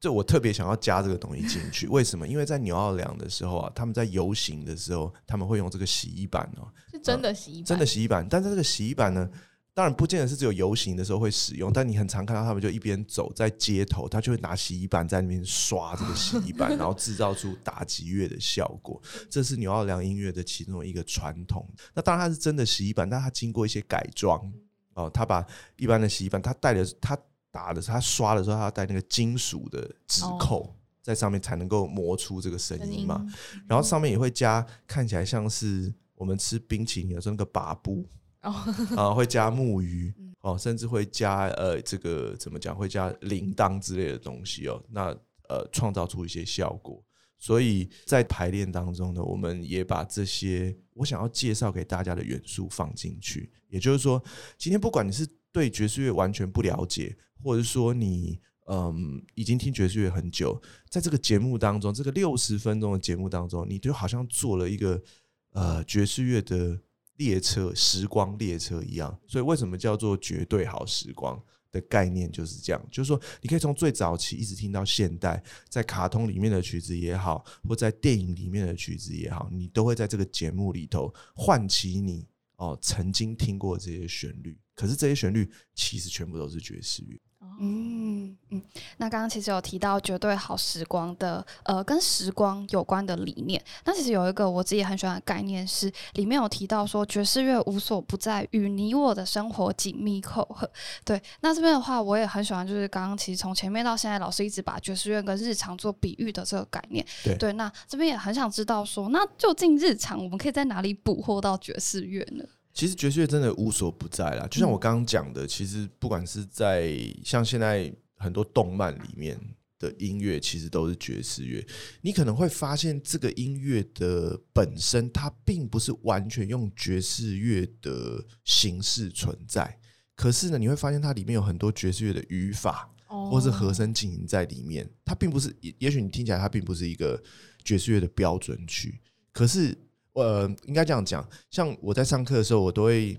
[0.00, 2.26] 就我特别想要加这个东西进去，为什么？
[2.26, 8.26] 因为在纽奥良的时候啊，他们在游行的时候，他们会用这个洗衣板哦，是真的洗衣板，真的洗衣板。
[8.28, 9.28] 但是这个洗衣板呢，
[9.74, 19.00] 当然不见得是只有游行的时候会使用，但你很常看到他们就一边走在街头，他就会拿洗衣板在那边刷这个洗衣板， 然后制造出打击乐的效果。
[19.30, 21.68] 这是纽奥良音乐的其中一个传统。
[21.94, 24.52] 那当然它是真的洗衣板，但它经过一些改装。
[24.94, 27.16] 哦，他把一般的洗衣板，他带的，他
[27.50, 33.24] 打的，他刷的时候，他要带那个金属的指扣在上面，才能够磨出这个声音嘛。
[33.66, 38.06] 然后上面也会加，看起来像是我们吃冰淇淋的时候那个把布
[38.42, 38.50] 哦，
[38.96, 40.12] 啊，会加木鱼
[40.42, 42.74] 哦，甚至会加呃，这个怎么讲？
[42.74, 44.82] 会加铃铛之类的东西哦。
[44.88, 45.16] 那
[45.48, 47.02] 呃，创造出一些效果。
[47.42, 53.50] 所以在排练当中呢，我们也把这些我想要介绍给大家的元素放进去。
[53.68, 54.22] 也就是说，
[54.56, 58.38] 今天不管你是对爵士乐完全不了解，或者说你
[58.68, 65.02] 嗯已经听爵士乐很久，在这个节目当中，这个六十分钟的节目当中，你就好像做了一个
[65.50, 66.78] 呃爵士乐的
[67.16, 69.18] 列车时光列车一样。
[69.26, 71.42] 所以为什么叫做绝对好时光？
[71.72, 84.56] 的概念就是这样，就是说，你可以从最早期一直听到现代，在卡通里面的曲子也好，或在电影里面的曲子也好，你都会在这个节目里头唤起你哦曾经听过这些旋律。
[84.74, 87.18] 可是这些旋律其实全部都是爵士乐。
[87.60, 88.60] 嗯嗯，
[88.96, 93.62] 那刚刚其实有提到绝对好时光的，呃，跟时光有关的理念。
[93.84, 100.68] 那其实有一个我自己很喜欢的概念是，里面有提到说爵士乐无所不在，与你我的生活紧密扣合。
[101.04, 107.04] 对，那这边的话我也很喜欢，就是刚刚其实从前面到现在，老师一直把爵士乐跟日常做比喻的这个概念。
[107.22, 112.44] 对对，那这边也很想知道说，那究竟日常我们可以在哪里捕获到爵士乐呢？
[112.74, 119.38] 其实爵士乐真的无所不在啦，就像我刚刚讲的，其实不管是在像现在很多动漫里面
[119.78, 121.62] 的音乐，其实都是爵士乐。
[122.00, 129.78] 你可能会发现，这个音乐的本身它并不是完全用爵士乐的形式存在，
[130.16, 134.88] 可是呢，你会发现它里面有很多爵士乐的语法，或是和声进行在里面。
[135.04, 137.22] 它并不是，也也许你听起来它并不是一个
[137.62, 138.98] 爵士乐的标准曲，
[139.30, 139.76] 可是。
[140.14, 143.18] 呃，应该这样讲，像我在上课的时候，我都会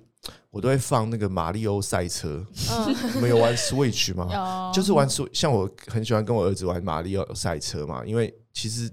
[0.52, 2.46] 我都会放那个马里奥赛车。
[2.70, 4.72] 嗯， 们有玩 Switch 吗？
[4.72, 8.88] 就是玩 Switch，像我很喜欢跟我儿子玩马里奥赛车嘛，因为其实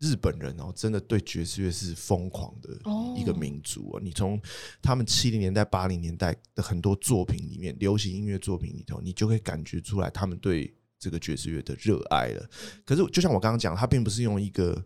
[0.00, 2.70] 日本人哦，真的对爵士乐是疯狂的
[3.16, 4.00] 一个民族啊。
[4.02, 4.40] 你从
[4.80, 12.48] 他们七零年代、八零年代的很多作品里面，流行音乐作品里头，你就可以感觉出来他们对这个爵士乐的热爱了。
[12.86, 14.82] 可是，就像我刚刚讲，他并不是用一个。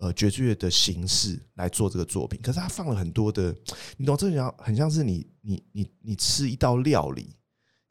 [0.00, 3.54] 呃，爵士乐的形式来做这个作品，可是他放了很多的，
[3.98, 7.36] 你懂这像很像是你你你你吃一道料理，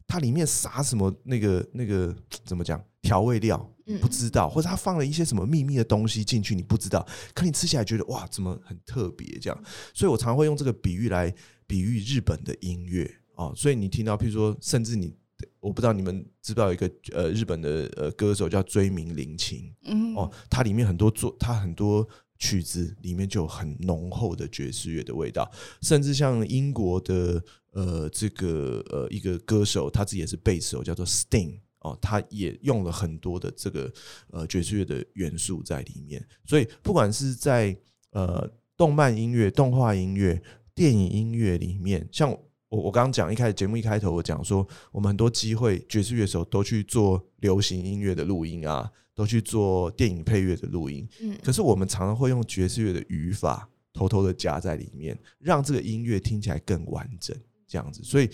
[0.08, 3.58] 它里面撒什么那个那个 怎么讲调味料，
[4.02, 9.64] 不知道，或者他放了一些什么秘密的东西进去，你不知道，可你吃起来觉得哇，怎么很特别这样？
[9.94, 11.32] 所以我常会用这个比喻来
[11.68, 15.16] 比喻日本的音乐哦，所以你听到，譬如说，甚至你。
[15.60, 20.16] 我不知道你们知道一个呃日本的呃歌手叫追名林檎，嗯。
[20.16, 22.08] 哦，它里面很多作，它很多
[22.38, 25.50] 曲子里面就有很浓厚的爵士乐的味道，
[25.82, 33.92] 甚至像英国的呃这个呃一个歌手，他自己也是贝斯手，叫做 Sting 哦，他也用了很多的这个
[34.32, 37.78] 呃爵士乐的元素在里面，所以不管是在
[38.12, 40.42] 呃动漫音乐、动画音乐、
[40.74, 42.38] 电影音乐里面，像。
[42.70, 51.08] 我我刚刚讲一开始节目一开头我讲说，我们很多机会爵士乐手都去做流行音乐的录音啊，都去做电影配乐的录音。
[51.22, 57.36] 嗯，可是我们常常会用爵士乐的语法偷偷的加在里面，让这个音乐听起来更完整，
[57.68, 58.04] 这样子。
[58.04, 58.30] 所以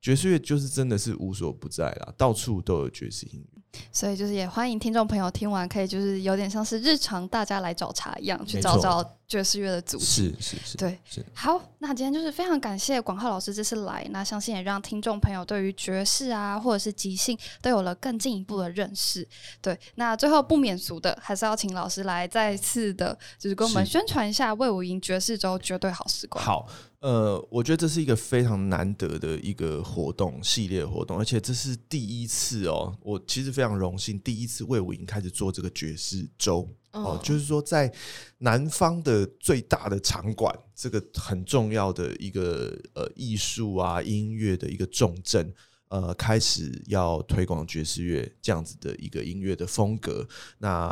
[0.00, 3.62] 爵士乐就是真的是无所不在啦，到处都有爵士音乐。
[3.92, 9.16] 所以就是也欢迎听众朋友听完，可以就是有点像是日常大家来找茬一样，去找找。
[9.28, 11.60] 爵士乐的组织是是是，对是好。
[11.78, 19.26] 那今天就是非常感谢广浩老师这次来，那相信也让听众朋友对于爵士啊，或者是即兴都有了更进一步的认识。
[19.60, 26.44] 对，那最后不免俗的，还是要请老师来再次的，就是跟我们宣传一下魏武营爵士周绝对好时光。
[26.44, 26.66] 好，
[27.00, 36.68] 呃，我觉得这是一个非常难得的一个活动系列活动，而且这是第一次哦，我其实非常荣幸，第一次魏武营开始做这个爵士周。
[37.04, 37.92] 哦，就是说，在
[38.38, 45.52] 南方的最大的场馆，这个很重要的一个呃艺术啊音乐的一个重镇，
[45.88, 50.26] 呃，开始要推广爵士乐这样子的一个音乐的风格。
[50.58, 50.90] 那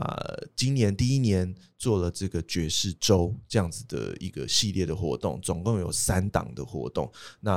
[0.55, 7.11] 今年第一年做了这个爵士周这样子的一个系列的活动，总共有三档的活动。
[7.41, 7.53] 那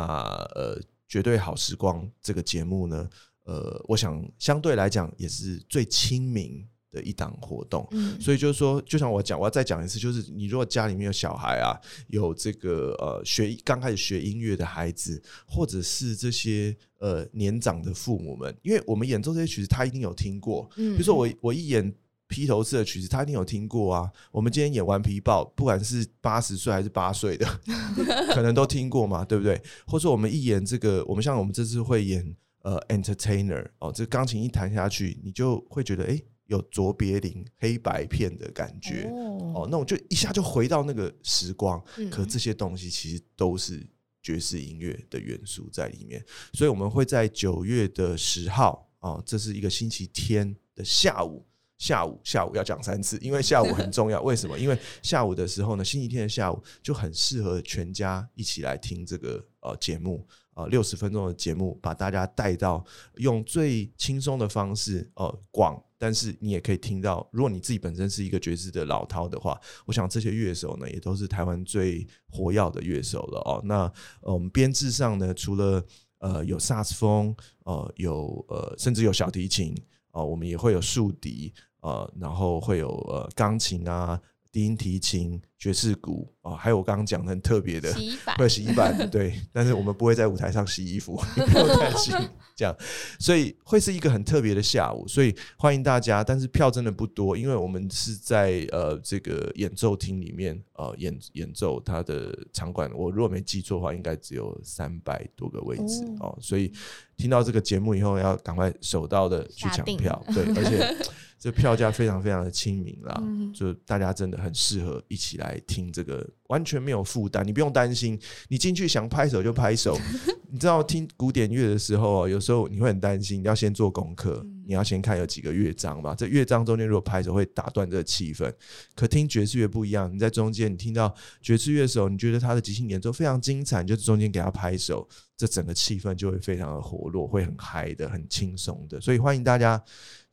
[0.56, 3.10] 呃，绝对好时光这个节目呢，
[3.44, 6.68] 呃，我想相对来讲也是最亲民。
[6.92, 7.88] 的一档活动，
[8.20, 11.76] 所以就是说，就像我讲，我要再讲一次，就是你如果家里面有小孩啊，
[12.08, 20.70] 有这个呃学刚开始学音乐的孩子，或者是这些呃年长的父母们，因为我们演奏这些曲子，他一定有听过。
[20.78, 21.94] 嗯，比如说我我一演
[22.30, 24.10] 披头士的曲子，他一定有听过啊。
[24.32, 27.46] 我们今天演完皮豹，不管是八十岁还是八岁的，
[28.34, 29.62] 可能都听过嘛，对不对？
[29.86, 36.22] 或者说我们一演这个，我们像我们这次会演呃 entertainer 哦，这钢琴一弹下去，你就会觉得哎。
[36.48, 39.10] 有卓别林黑白片的感觉
[39.54, 41.82] 哦，那我就一下就回到那个时光。
[42.10, 43.86] 可这些东西其实都是
[44.22, 51.46] 爵士音乐的元素在里面，所以我们会在九月的十号啊，这是一个星期天的下午
[51.78, 54.22] 下午下午要讲三次，因为下午很重要。
[54.22, 54.58] 为什么？
[54.58, 60.28] 因为下午的时候呢，星期天的下午就很适合全家一起来听这个呃节目。
[60.54, 62.84] 呃，六十分钟的节目，把大家带到
[63.18, 73.62] 用最轻松的方式，呃，广，但是你也可以听到，如果你自己本身是一个爵士的老饕的话，我想这些乐手呢，也都是台湾最活跃的乐手了哦。
[73.64, 73.92] 那
[74.22, 75.84] 呃，我们编制上呢，除了
[76.20, 79.76] 呃有萨斯风，呃有呃甚至有小提琴，
[80.12, 84.22] 呃，我们也会有竖笛，呃，然后会有呃钢琴啊。
[84.50, 89.34] 低音提琴、爵士鼓啊，还有我刚刚讲的很特别的， 洗衣板，会洗衣板，对。
[89.52, 92.16] 但是我们不会在舞台上洗衣服，不用担心
[92.56, 92.76] 这样。
[93.20, 96.24] 所以会是一个很特别的下午，所以欢迎大家。
[96.24, 106.38] 但是票真的不多，因为我们是在呃这个演奏厅里面呃演演奏，它的场馆我如果没记错的话，应该只有三百多个位置哦。
[106.40, 106.72] 所以
[107.18, 110.96] 听到这个节目以后，要赶快手到的去抢票，对，而且。
[111.40, 119.98] 这票价非常非常的亲民啦，就大家真的很适合一起来听这个，完全没有负担，你不用担心，你进去想拍手就拍手。
[120.50, 126.16] 你知道听古典乐的时候，有时候你会很担心，你要先做功课，你要先看有几个乐章嘛。
[126.16, 128.50] 这乐章中间如果拍手会打断这个气氛，
[128.96, 139.02] 可听爵士乐不一样，你在中间你听到爵士乐时候，你觉得他的即兴演奏非常精彩，就中间给他拍手，这整个气氛就会非常的活络，会很嗨的，很轻松的。
[139.02, 139.84] 所以欢迎大家。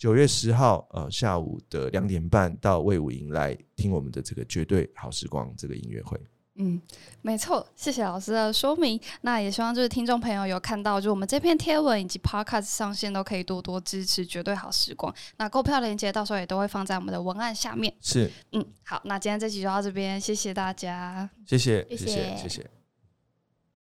[0.05, 6.21] 九月十号，呃，下午的两点半到魏武营来听我们的这个绝对好时光这个音乐会。
[6.57, 6.79] 嗯，
[7.23, 9.01] 没错，谢谢老师的说明。
[9.23, 15.11] 那也希望就是听众朋友有看到，就我们这篇贴文以及 Podcast 上线都可以多多支持绝对好时光。
[15.39, 17.91] 那购票链接到时候也都会放在我们的文案下面。
[18.03, 22.84] 是，嗯，好，那今天这集就到这边，谢谢大家，谢谢，谢谢，谢谢。